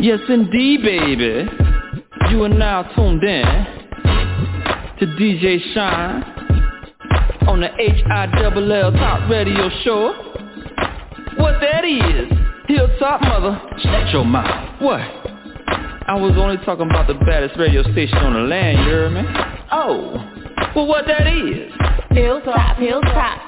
[0.00, 1.48] Yes, indeed, baby.
[2.30, 3.44] You are now tuned in
[4.98, 6.22] to DJ Shine
[7.46, 10.12] on the H-I-double-L Top Radio Show.
[11.36, 12.28] What that is,
[12.66, 14.82] Hilltop Mother, shut your mouth.
[14.82, 15.17] What?
[16.08, 19.20] I was only talking about the baddest radio station on the land, you hear me?
[19.70, 20.16] Oh,
[20.74, 21.70] well what that is?
[22.10, 22.78] Hilltop, hilltop.
[22.78, 23.47] Hilltop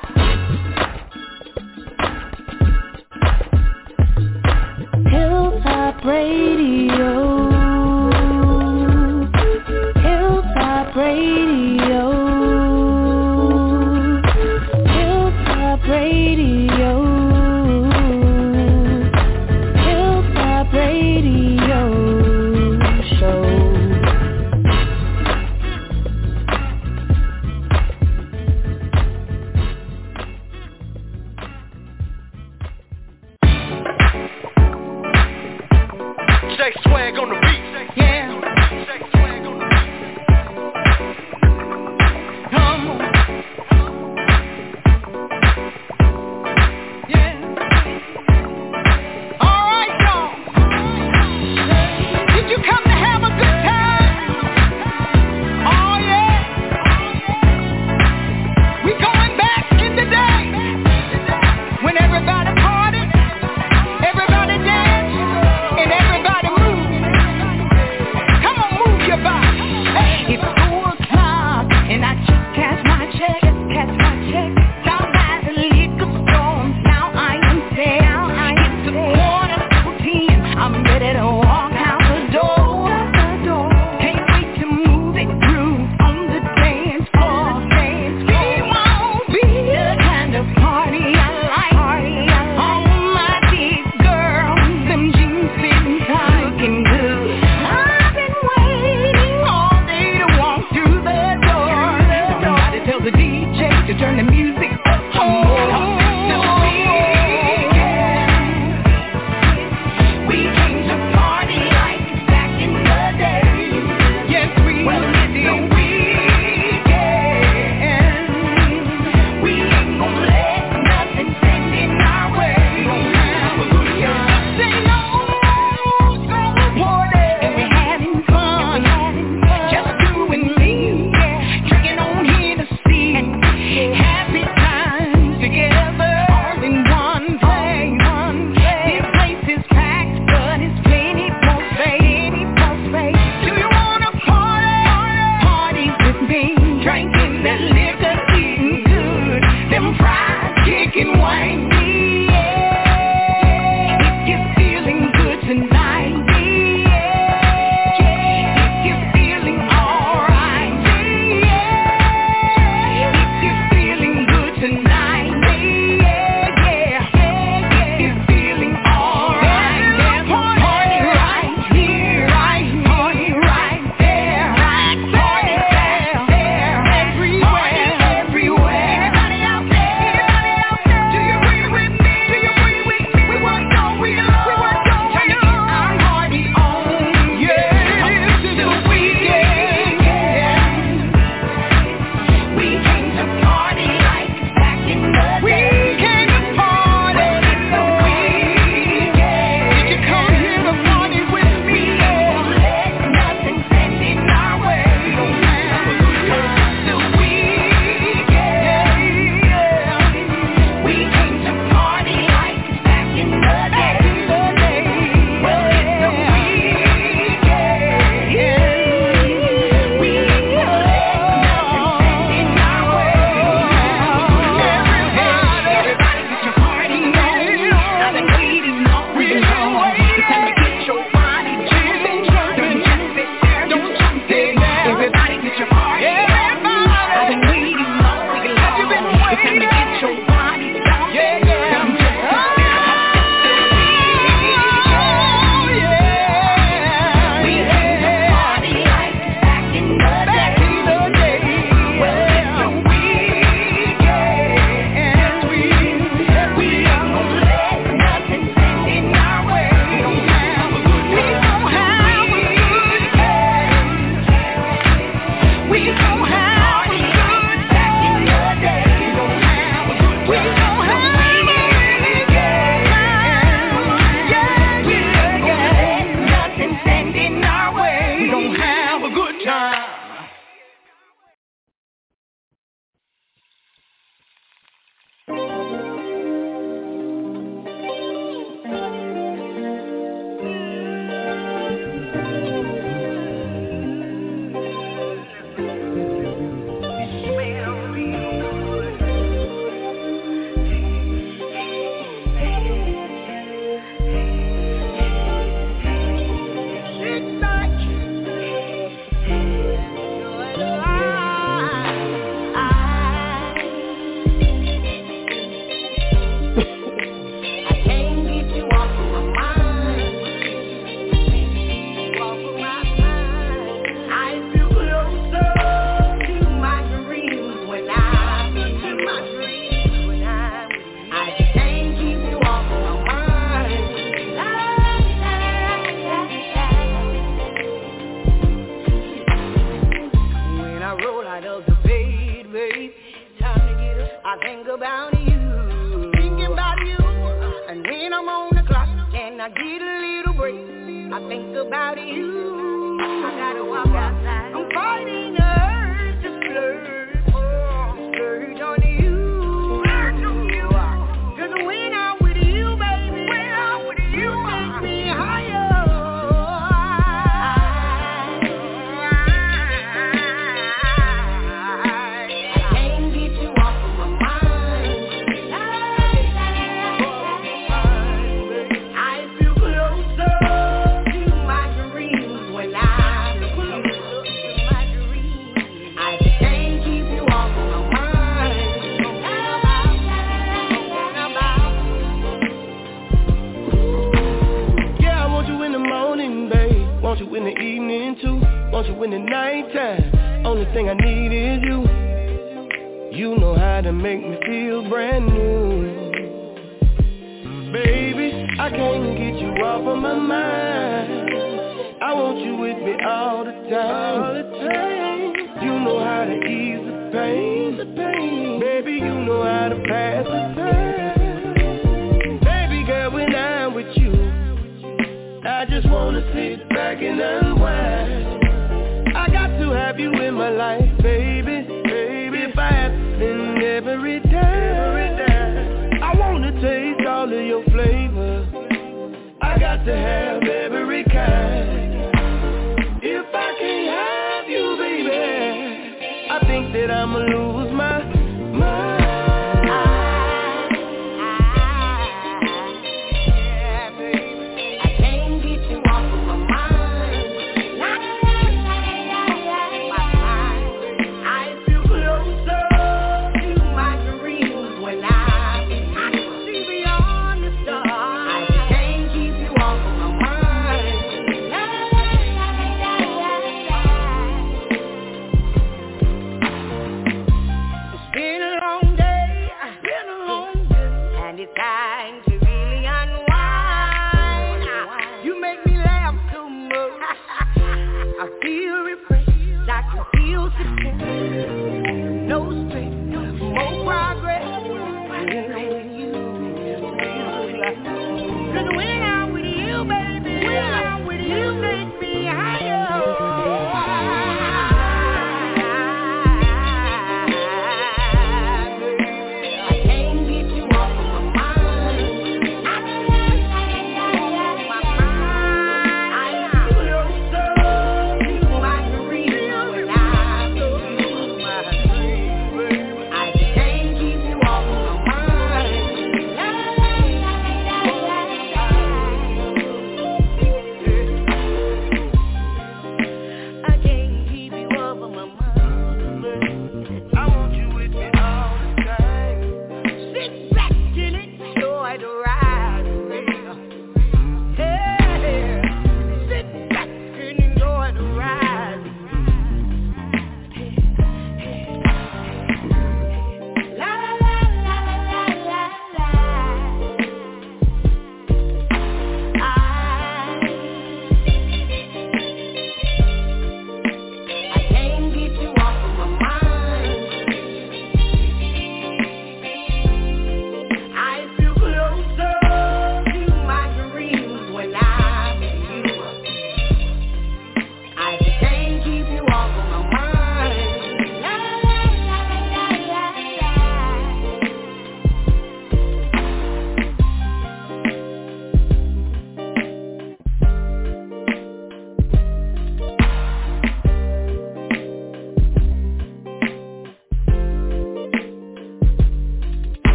[490.14, 491.89] music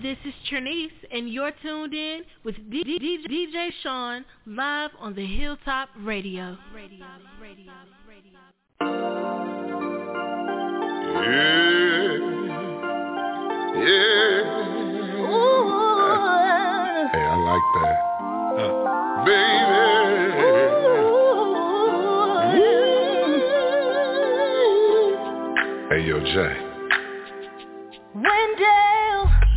[0.00, 6.56] This is Trinice, and you're tuned in with DJ Sean live on the Hilltop Radio.
[6.74, 7.04] Radio,
[7.38, 7.72] radio,
[8.08, 8.40] radio.
[11.12, 12.08] Yeah.
[13.84, 14.40] Yeah.
[15.28, 15.68] Ooh.
[17.12, 17.98] Hey, I like that.
[18.56, 18.72] Uh,
[19.26, 19.80] baby.
[21.02, 21.36] Ooh.
[25.76, 25.90] Ooh.
[25.90, 26.71] Hey, yo, Jay.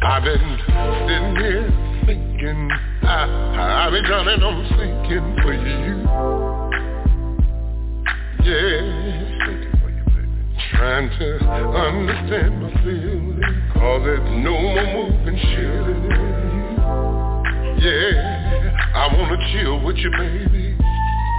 [0.06, 0.38] I've been
[1.10, 1.66] sitting here
[2.06, 2.70] thinking,
[3.02, 5.98] I, I've been drowning on thinking for you.
[8.46, 9.16] Yeah.
[10.78, 15.74] Trying to understand my feelings, cause there's no more moving you.
[17.82, 20.78] Yeah, I wanna chill with you, baby.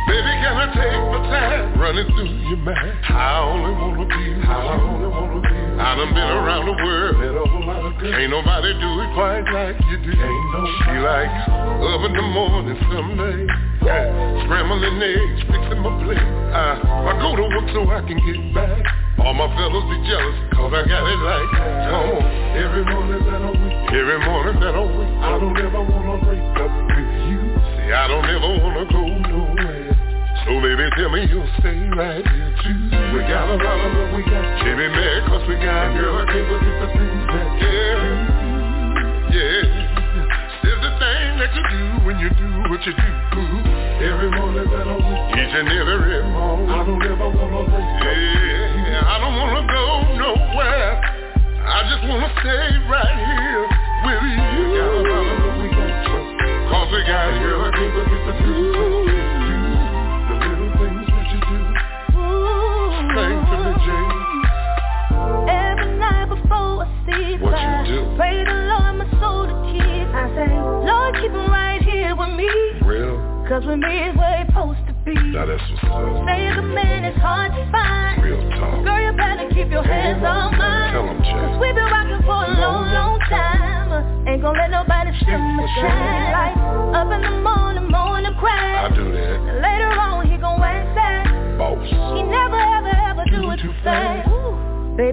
[0.08, 2.98] Baby, can I take my time running through your mind?
[3.10, 7.65] I only wanna be I only wanna be I done been around the world.
[8.06, 8.76] Met a whole lot of girls.
[8.76, 10.12] Ain't nobody do it quite like you do.
[10.14, 11.34] Ain't no she like
[11.86, 13.50] up in the morning some days.
[13.82, 16.18] Yeah, scrambling eggs, fixing my plate.
[16.18, 18.82] I, I go to work so I can get back.
[19.18, 21.90] All my fellas be jealous, cause I got it like that.
[21.90, 22.22] Come on.
[22.56, 26.46] Every morning that I wake, every morning that I wake, I don't ever wanna break
[26.62, 27.40] up with you.
[27.74, 29.94] See, I don't ever wanna go nowhere.
[30.46, 32.85] So baby, tell me you'll stay right here too.
[33.16, 34.44] We got a lot of we got.
[34.60, 38.12] Can't be mad cause we got Girl, I can't believe the things that Yeah,
[39.32, 39.64] yeah.
[40.60, 43.08] There's the thing that you do when you do what you do.
[44.04, 47.88] Every morning that I wake Each and every morning I don't ever wanna break
[48.84, 49.84] Yeah, I don't wanna go
[50.20, 51.00] nowhere.
[51.64, 53.64] I just wanna stay right here
[54.04, 54.44] with you.
[54.60, 56.04] We got a lot of we got.
[56.04, 56.36] Trust
[56.68, 59.05] Cause we got Girl, I can't believe the things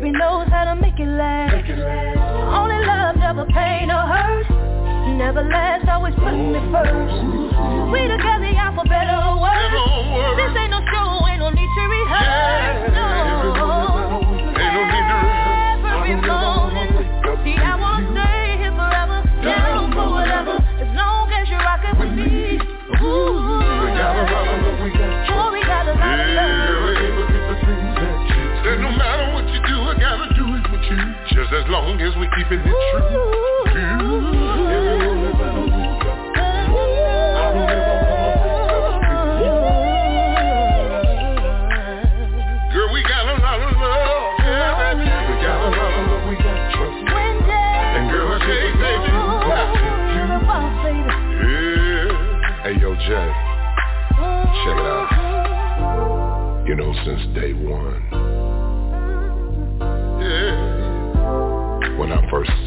[0.04, 1.64] Baby knows how to make it last.
[1.64, 4.44] Only love, never pain or hurt.
[5.16, 7.24] Never last, always putting me first.
[7.88, 10.36] We together, y'all for better or worse.
[10.36, 12.92] This ain't no show, ain't no need to rehearse.
[12.92, 12.93] No.
[31.54, 32.74] As long as we're keeping it true.
[42.74, 44.34] Girl, we got a lot of love.
[44.34, 47.06] We got a lot of love, we got trust.
[47.14, 48.34] And girl.
[51.44, 52.10] Yeah.
[52.64, 53.30] Hey, yo, Jay.
[54.64, 55.08] Check it out.
[56.66, 57.22] You know, since
[62.04, 62.63] When I first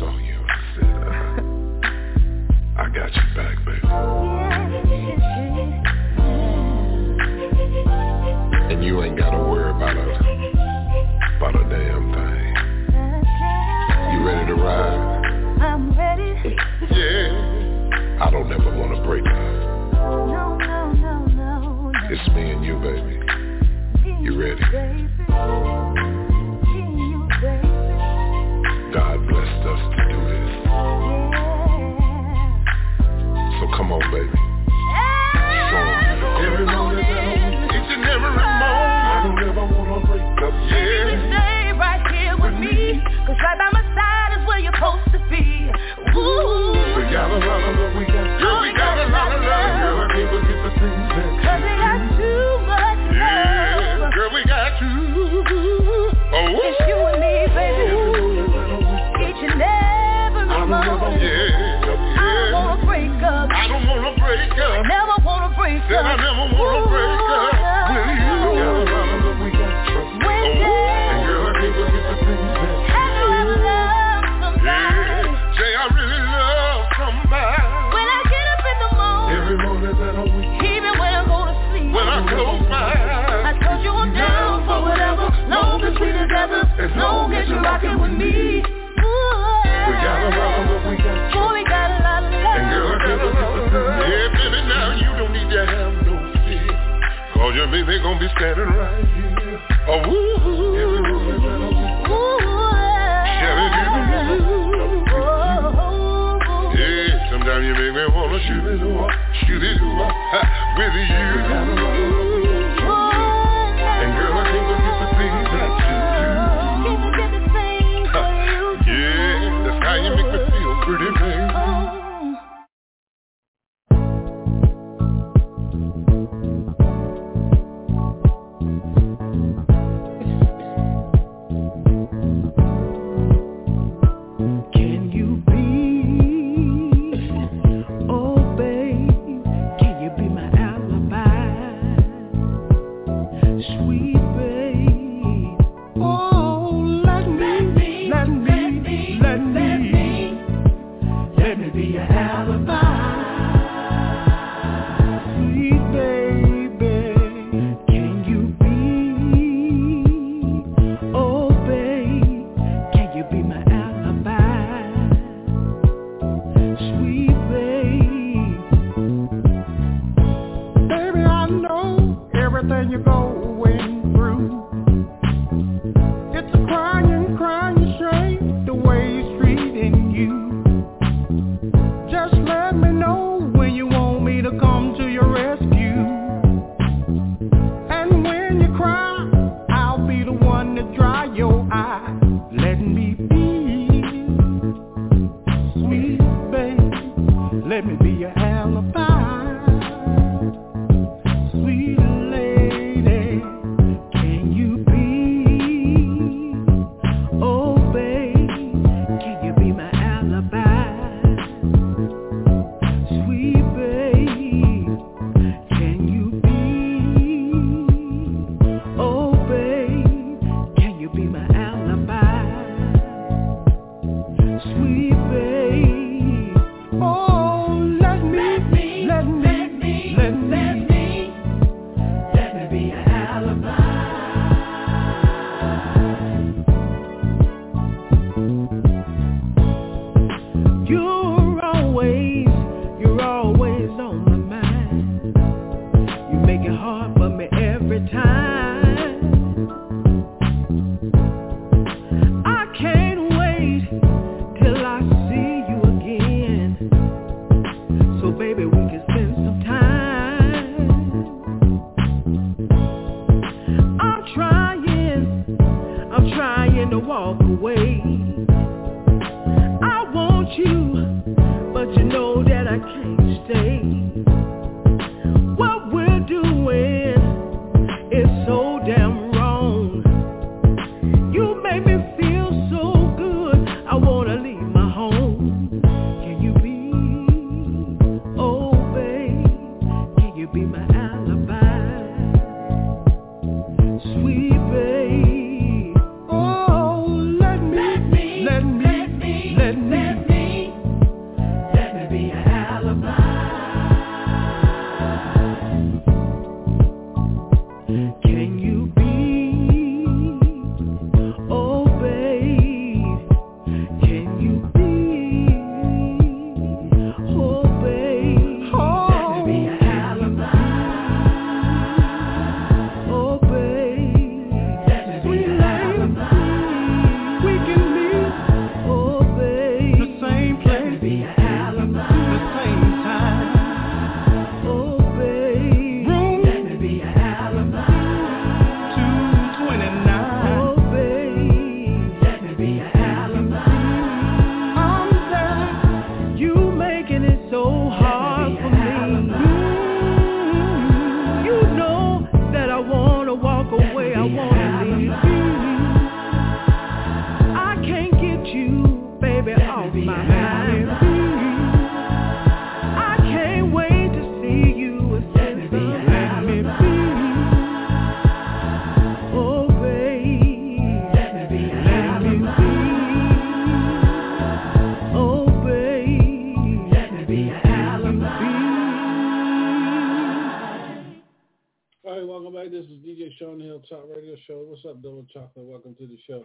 [384.47, 384.65] Show.
[384.69, 385.67] What's up, double Chocolate?
[385.67, 386.45] Welcome to the show.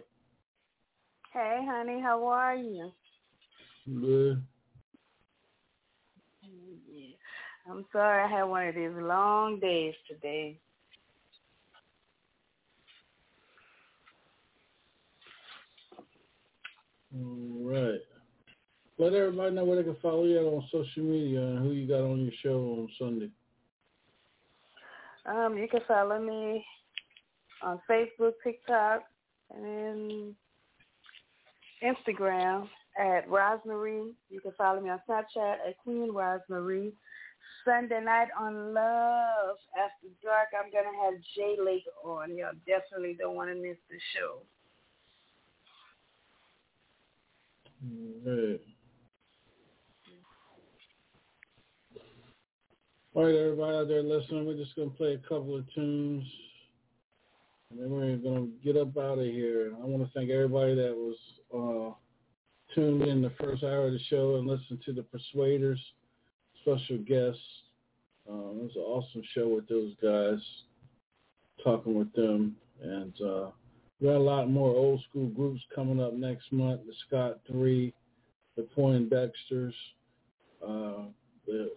[1.32, 2.00] Hey, honey.
[2.00, 2.92] How are you?
[3.86, 4.42] Good.
[7.68, 10.58] I'm sorry I had one of these long days today.
[17.14, 18.00] All right.
[18.98, 22.00] Let everybody know where they can follow you on social media and who you got
[22.00, 23.30] on your show on Sunday.
[25.26, 26.64] Um, you can follow me
[27.62, 29.02] on Facebook, TikTok,
[29.54, 30.34] and
[31.82, 32.68] Instagram
[32.98, 34.12] at Rosemary.
[34.30, 36.92] You can follow me on Snapchat at Queen Rosemary.
[37.64, 42.36] Sunday night on Love After Dark, I'm going to have Jay Lake on.
[42.36, 44.42] Y'all definitely don't want to miss the show.
[53.14, 56.24] All right, everybody out there listening, we're just going to play a couple of tunes.
[57.72, 59.72] And then we're going to get up out of here.
[59.82, 61.16] I want to thank everybody that was
[61.54, 65.80] uh, tuned in the first hour of the show and listened to the Persuaders
[66.60, 67.40] special guests.
[68.28, 70.40] Um, it was an awesome show with those guys,
[71.64, 72.56] talking with them.
[72.82, 73.50] And uh,
[74.00, 76.82] we got a lot more old school groups coming up next month.
[76.86, 77.94] The Scott Three,
[78.56, 79.74] the Poindexters,
[80.62, 81.06] uh,
[81.46, 81.70] the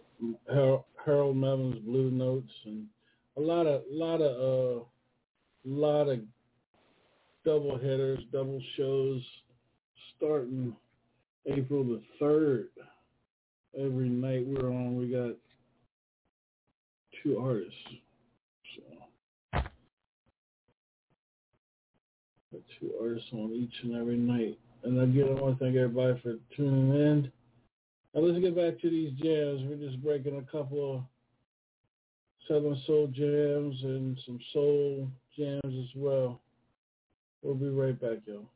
[0.52, 2.86] Harold, Harold Melvin's Blue Notes, and
[3.36, 4.84] a lot of lot of uh,
[5.66, 6.20] lot of
[7.44, 9.22] double headers, double shows
[10.16, 10.74] starting
[11.46, 12.68] April the third.
[13.78, 15.36] Every night we're on, we got
[17.22, 17.74] two artists.
[18.74, 19.60] So
[22.52, 24.58] got two artists on each and every night.
[24.84, 27.32] And again, I want to thank everybody for tuning in.
[28.14, 29.62] Now let's get back to these jams.
[29.68, 31.02] We're just breaking a couple of
[32.48, 36.40] Southern Soul jams and some soul jams as well.
[37.42, 38.50] We'll be right back, y'all.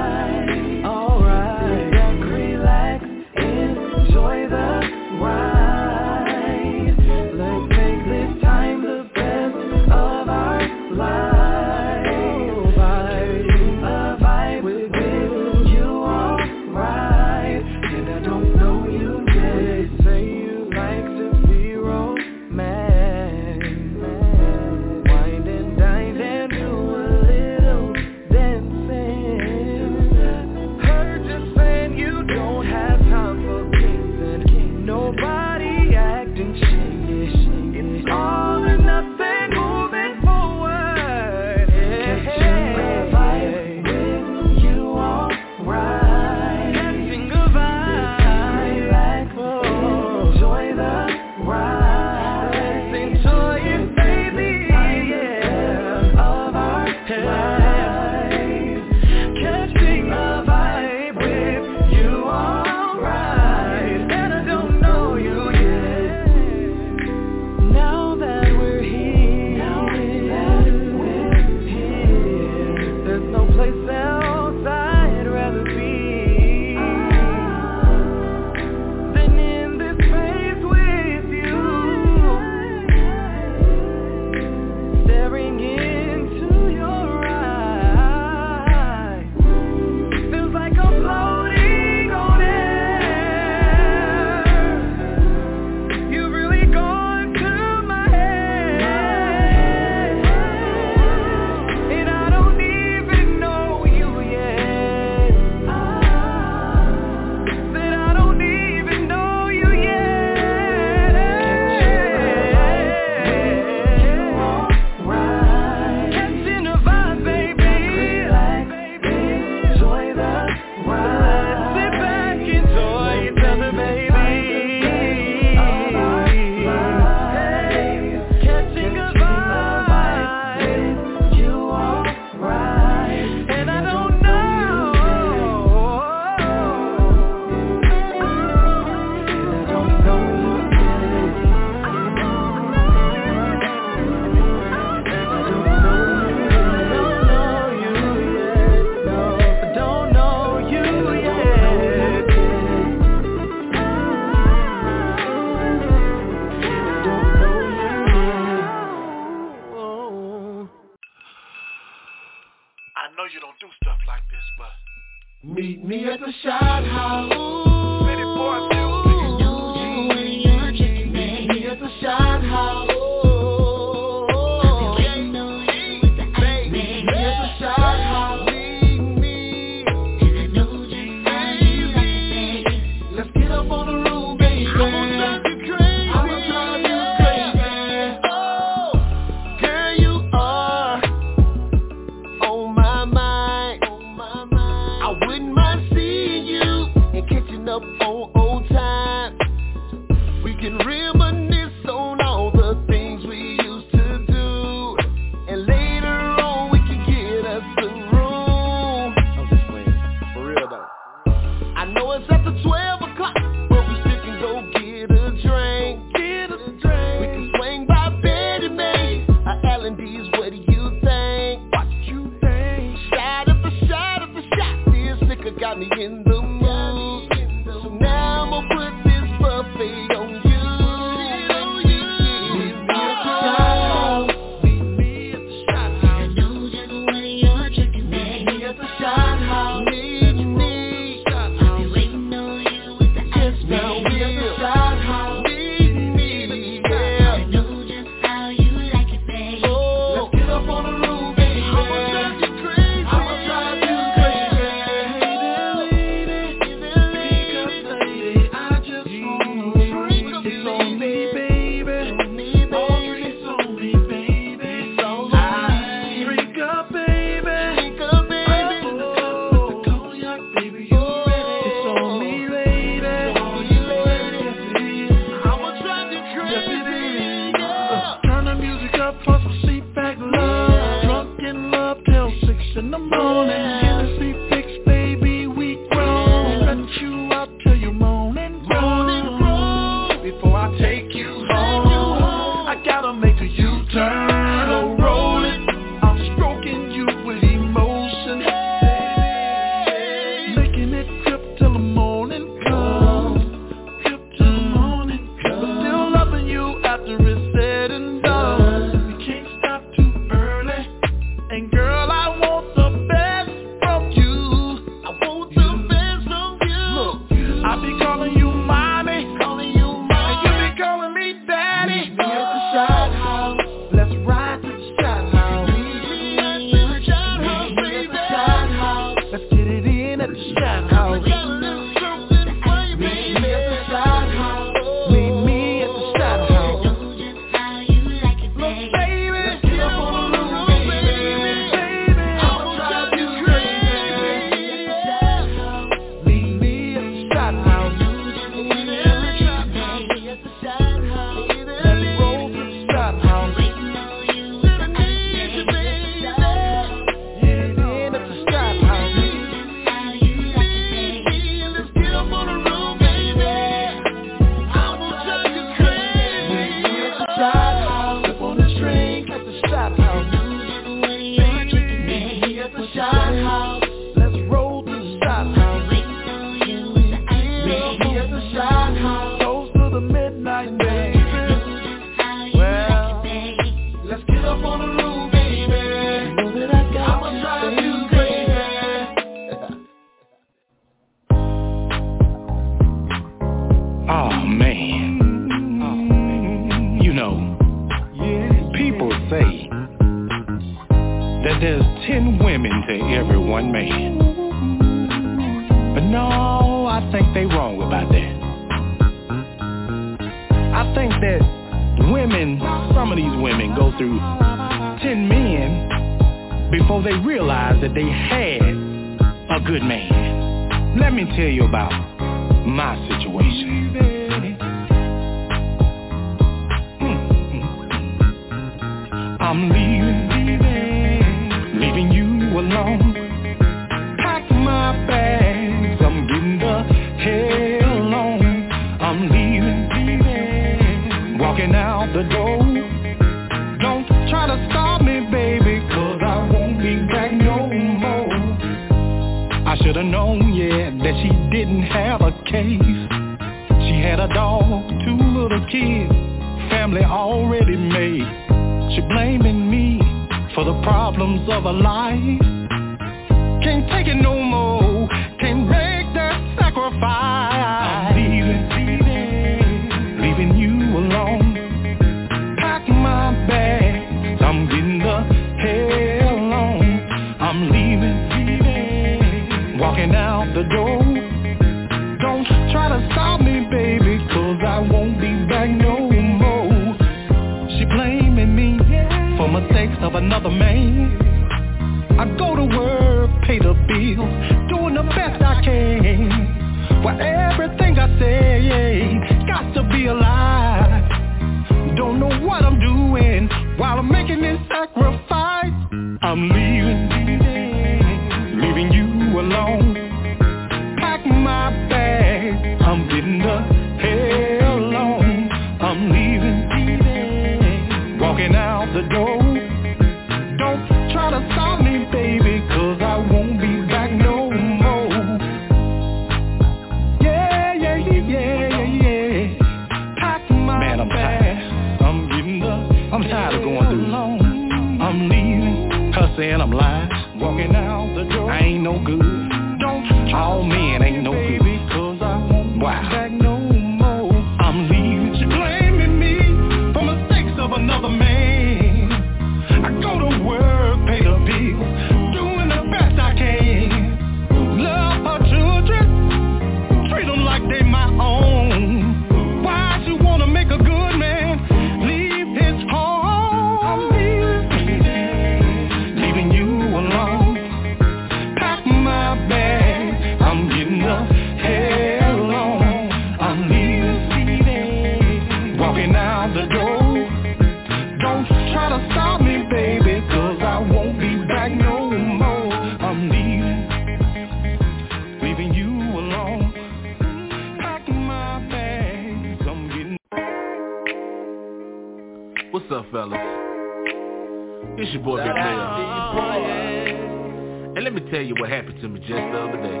[599.52, 600.00] the other day.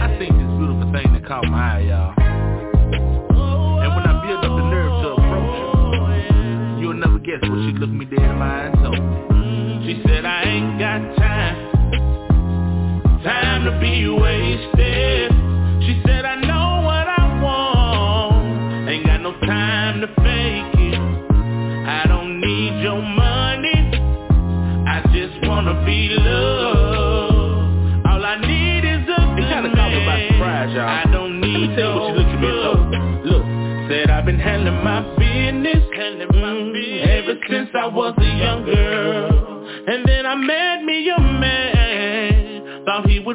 [0.00, 2.14] I seen this beautiful thing that caught my eye, y'all.
[3.82, 5.56] And when I build up the nerve to approach
[6.32, 9.00] her, you'll never guess what she looked me dead in my eyes told me.
[9.86, 11.56] She said, I ain't got time,
[13.24, 15.21] time to be wasted.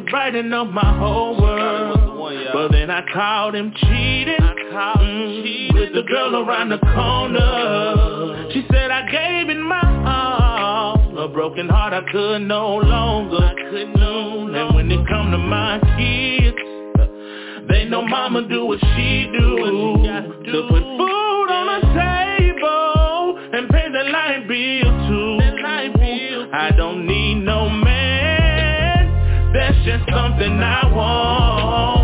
[0.09, 2.07] brightening up my whole world.
[2.53, 8.51] But then I caught him cheating mm, with the girl around the corner.
[8.53, 13.37] She said I gave it my all, a broken heart I could no longer.
[13.37, 16.57] And when it come to my kids,
[17.69, 19.57] they know mama do what she do
[20.51, 25.37] to put food on the table and pay the light bill too.
[26.53, 27.26] I don't need
[29.87, 31.96] just something I want.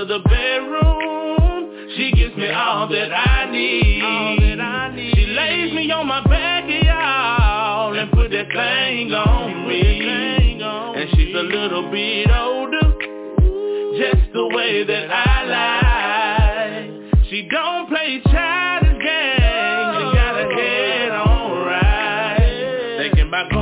[0.00, 1.90] to the bedroom.
[1.96, 5.12] She gives me all that I need.
[5.14, 10.60] She lays me on my back, y'all, and put that thing on me.
[10.62, 12.94] And she's a little bit older,
[13.98, 15.44] just the way that I
[17.12, 17.26] like.
[17.28, 19.96] She don't play childish games.
[19.96, 23.59] She got her head on right, thinking about.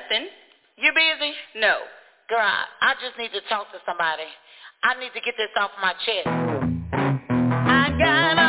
[0.00, 0.28] nothing.
[0.76, 1.32] You busy?
[1.56, 1.78] No.
[2.28, 4.28] Girl, I just need to talk to somebody.
[4.82, 6.26] I need to get this off my chest.
[7.52, 8.39] I got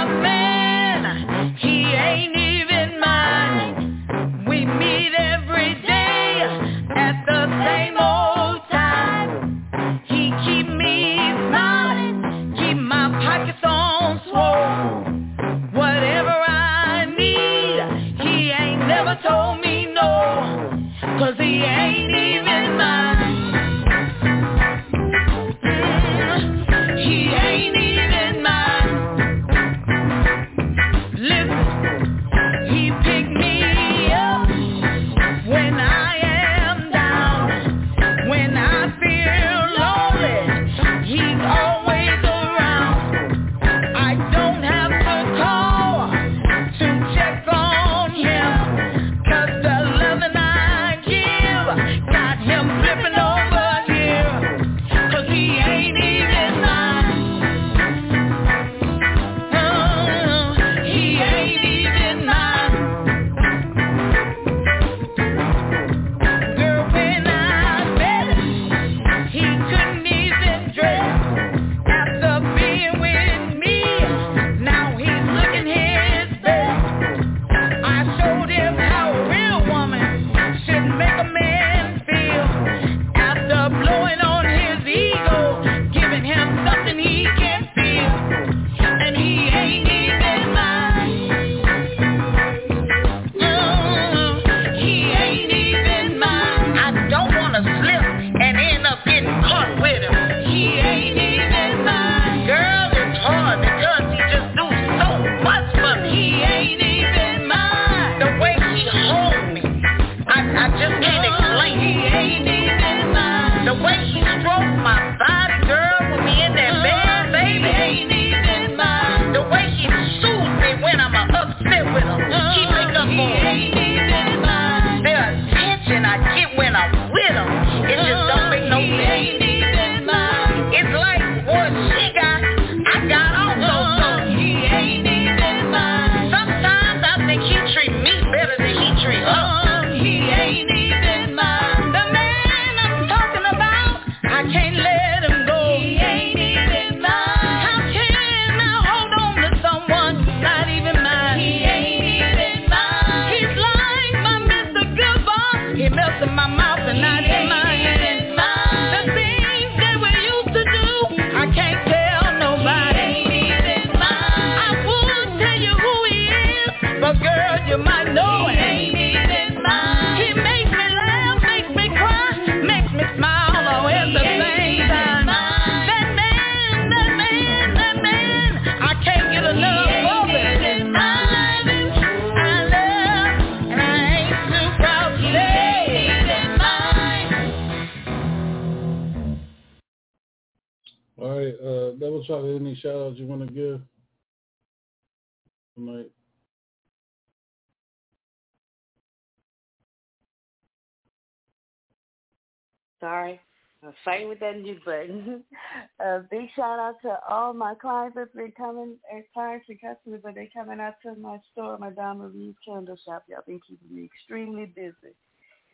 [204.04, 205.44] fighting with that mute button.
[206.32, 210.36] big shout out to all my clients that's been coming, and clients and customers that
[210.36, 213.24] they coming out to my store, my Donna Reeves Candle Shop.
[213.30, 215.16] Y'all been keeping me extremely busy.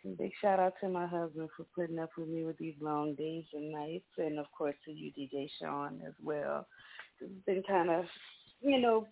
[0.04, 3.16] And big shout out to my husband for putting up with me with these long
[3.16, 6.68] days and nights, and of course to you, DJ Sean, as well.
[7.20, 8.06] It's been kind of,
[8.62, 9.08] you know,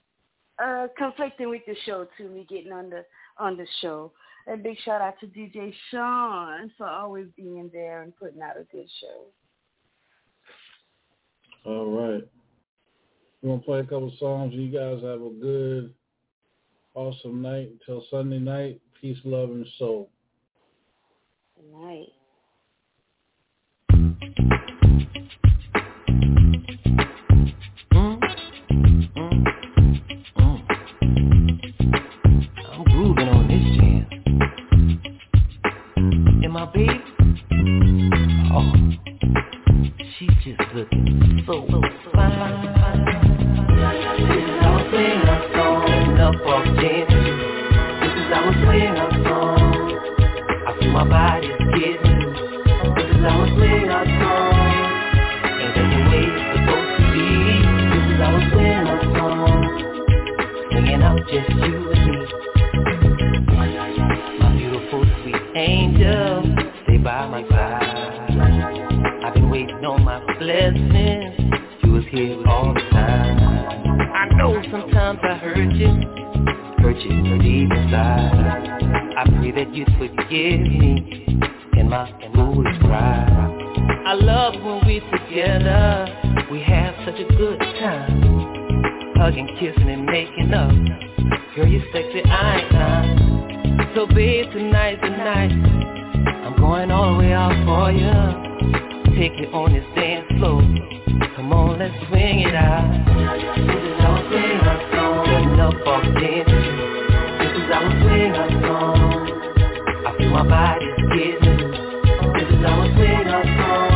[0.63, 3.03] uh, conflicting with the show to me getting on the
[3.37, 4.11] on the show.
[4.47, 8.63] And big shout out to DJ Sean for always being there and putting out a
[8.72, 9.26] good show.
[11.65, 12.23] All right.
[13.41, 14.53] We're going to play a couple songs.
[14.53, 15.93] You guys have a good,
[16.93, 17.72] awesome night.
[17.80, 20.09] Until Sunday night, peace, love, and soul.
[21.55, 22.11] Good night.
[36.65, 36.89] now, babe.
[38.51, 38.73] Oh,
[40.17, 41.81] she's just looking so, so
[75.80, 78.65] it, hurt it deep inside.
[79.18, 81.26] I pray that you forgive me
[81.77, 83.65] and my foolish pride.
[84.06, 86.07] I love when we're together,
[86.52, 89.14] we have such a good time.
[89.15, 90.72] Hugging, kissing, and making up.
[91.56, 93.91] Girl, you sexy icon.
[93.95, 95.52] So babe, tonight's the night.
[96.45, 99.15] I'm going all the way out for you.
[99.18, 100.61] Take me on this dance floor.
[101.35, 103.55] Come on, let's swing it out.
[105.95, 106.03] This
[107.55, 108.35] is our swing
[108.67, 108.99] song.
[110.05, 110.88] I feel my body
[112.35, 112.88] This is our
[113.55, 113.91] song.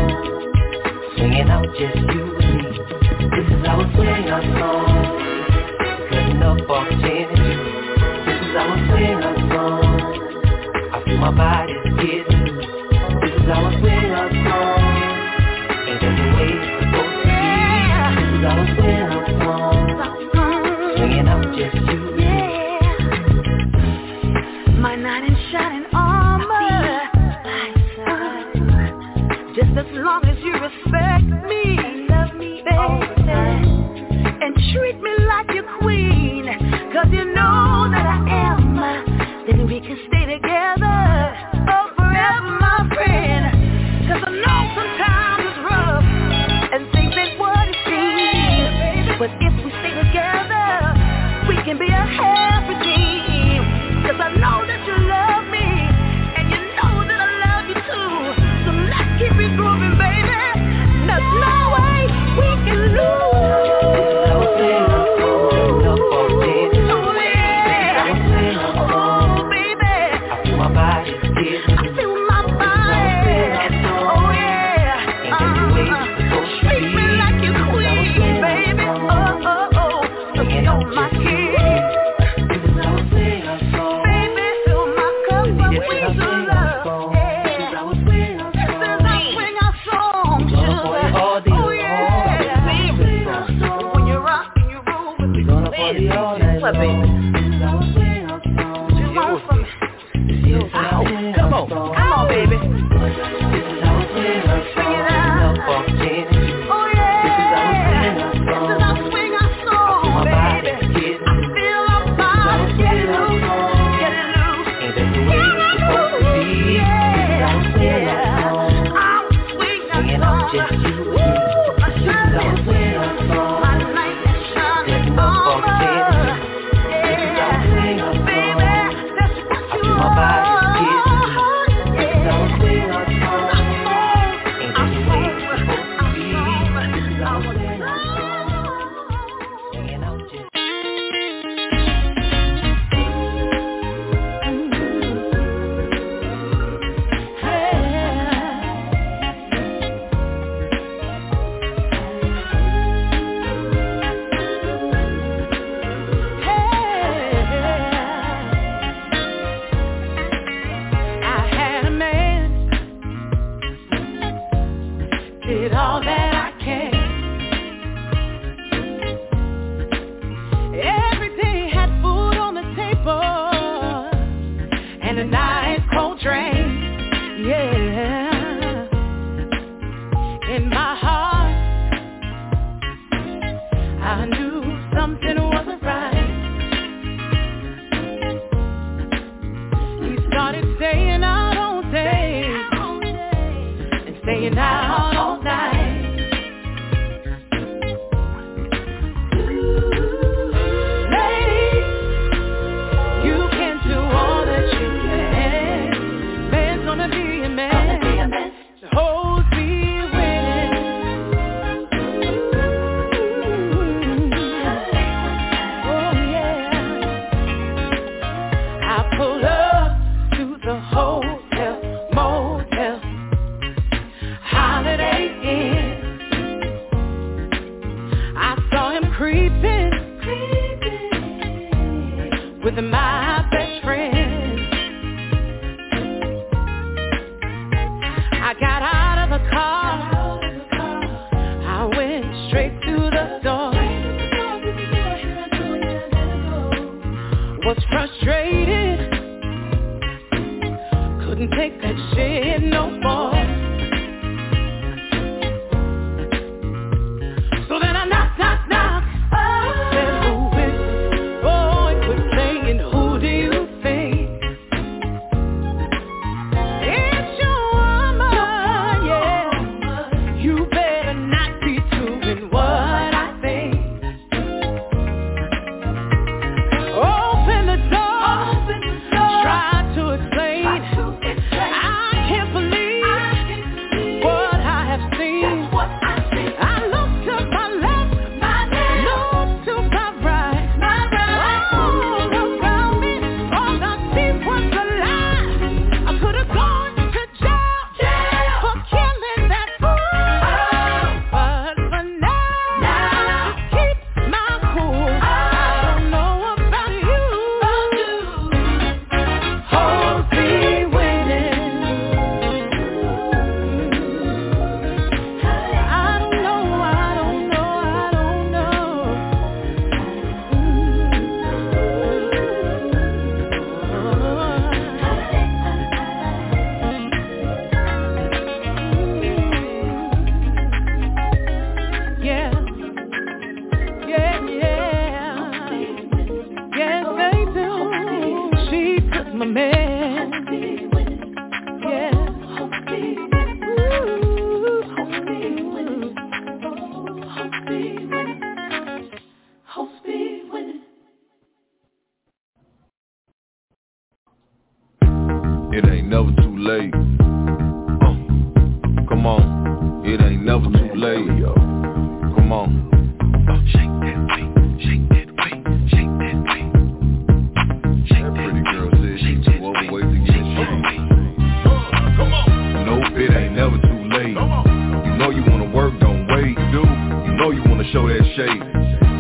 [1.52, 2.72] Out just you and me.
[3.36, 3.86] This is our
[4.60, 4.96] song.
[6.42, 6.88] Up
[8.26, 8.78] This is our
[9.52, 9.86] song.
[10.94, 12.46] I feel my body getting
[13.22, 14.13] This is our swing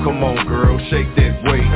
[0.03, 1.67] Come on girl, shake that weight.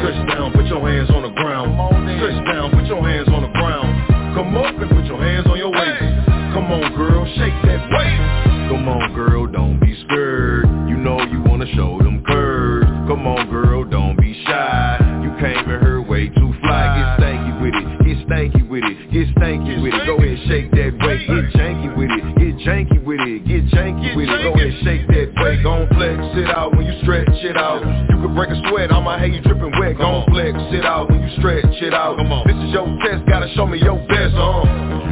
[0.00, 1.72] Stretch down, put your hands on the ground.
[2.16, 3.88] Stretch down, put your hands on the ground.
[4.34, 6.04] Come up and put your hands on your waist.
[6.52, 8.20] Come on girl, shake that weight.
[8.68, 10.64] Come on girl, don't be scared.
[10.88, 12.05] You know you wanna show
[27.56, 27.80] out.
[28.10, 29.98] You can break a sweat, I'ma have you dripping wet.
[29.98, 32.16] Don't flex sit out when you stretch it out.
[32.16, 32.46] Come on.
[32.46, 34.62] This is your test, gotta show me your best, huh?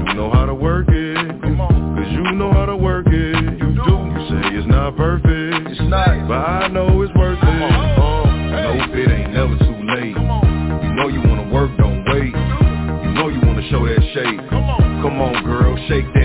[0.08, 1.16] You know how to work it.
[1.42, 1.96] Come on.
[1.96, 3.34] Cause you know how to work it.
[3.58, 3.94] You do.
[4.12, 5.68] You say it's not perfect.
[5.72, 6.28] It's not.
[6.28, 7.72] But I know it's worth Come it.
[7.72, 8.54] On.
[8.54, 10.14] Uh, Hope it ain't never too late.
[10.14, 12.30] You know you wanna work, don't wait.
[12.30, 14.40] You know you wanna show that shape.
[14.50, 16.23] Come on, Come on girl, shake that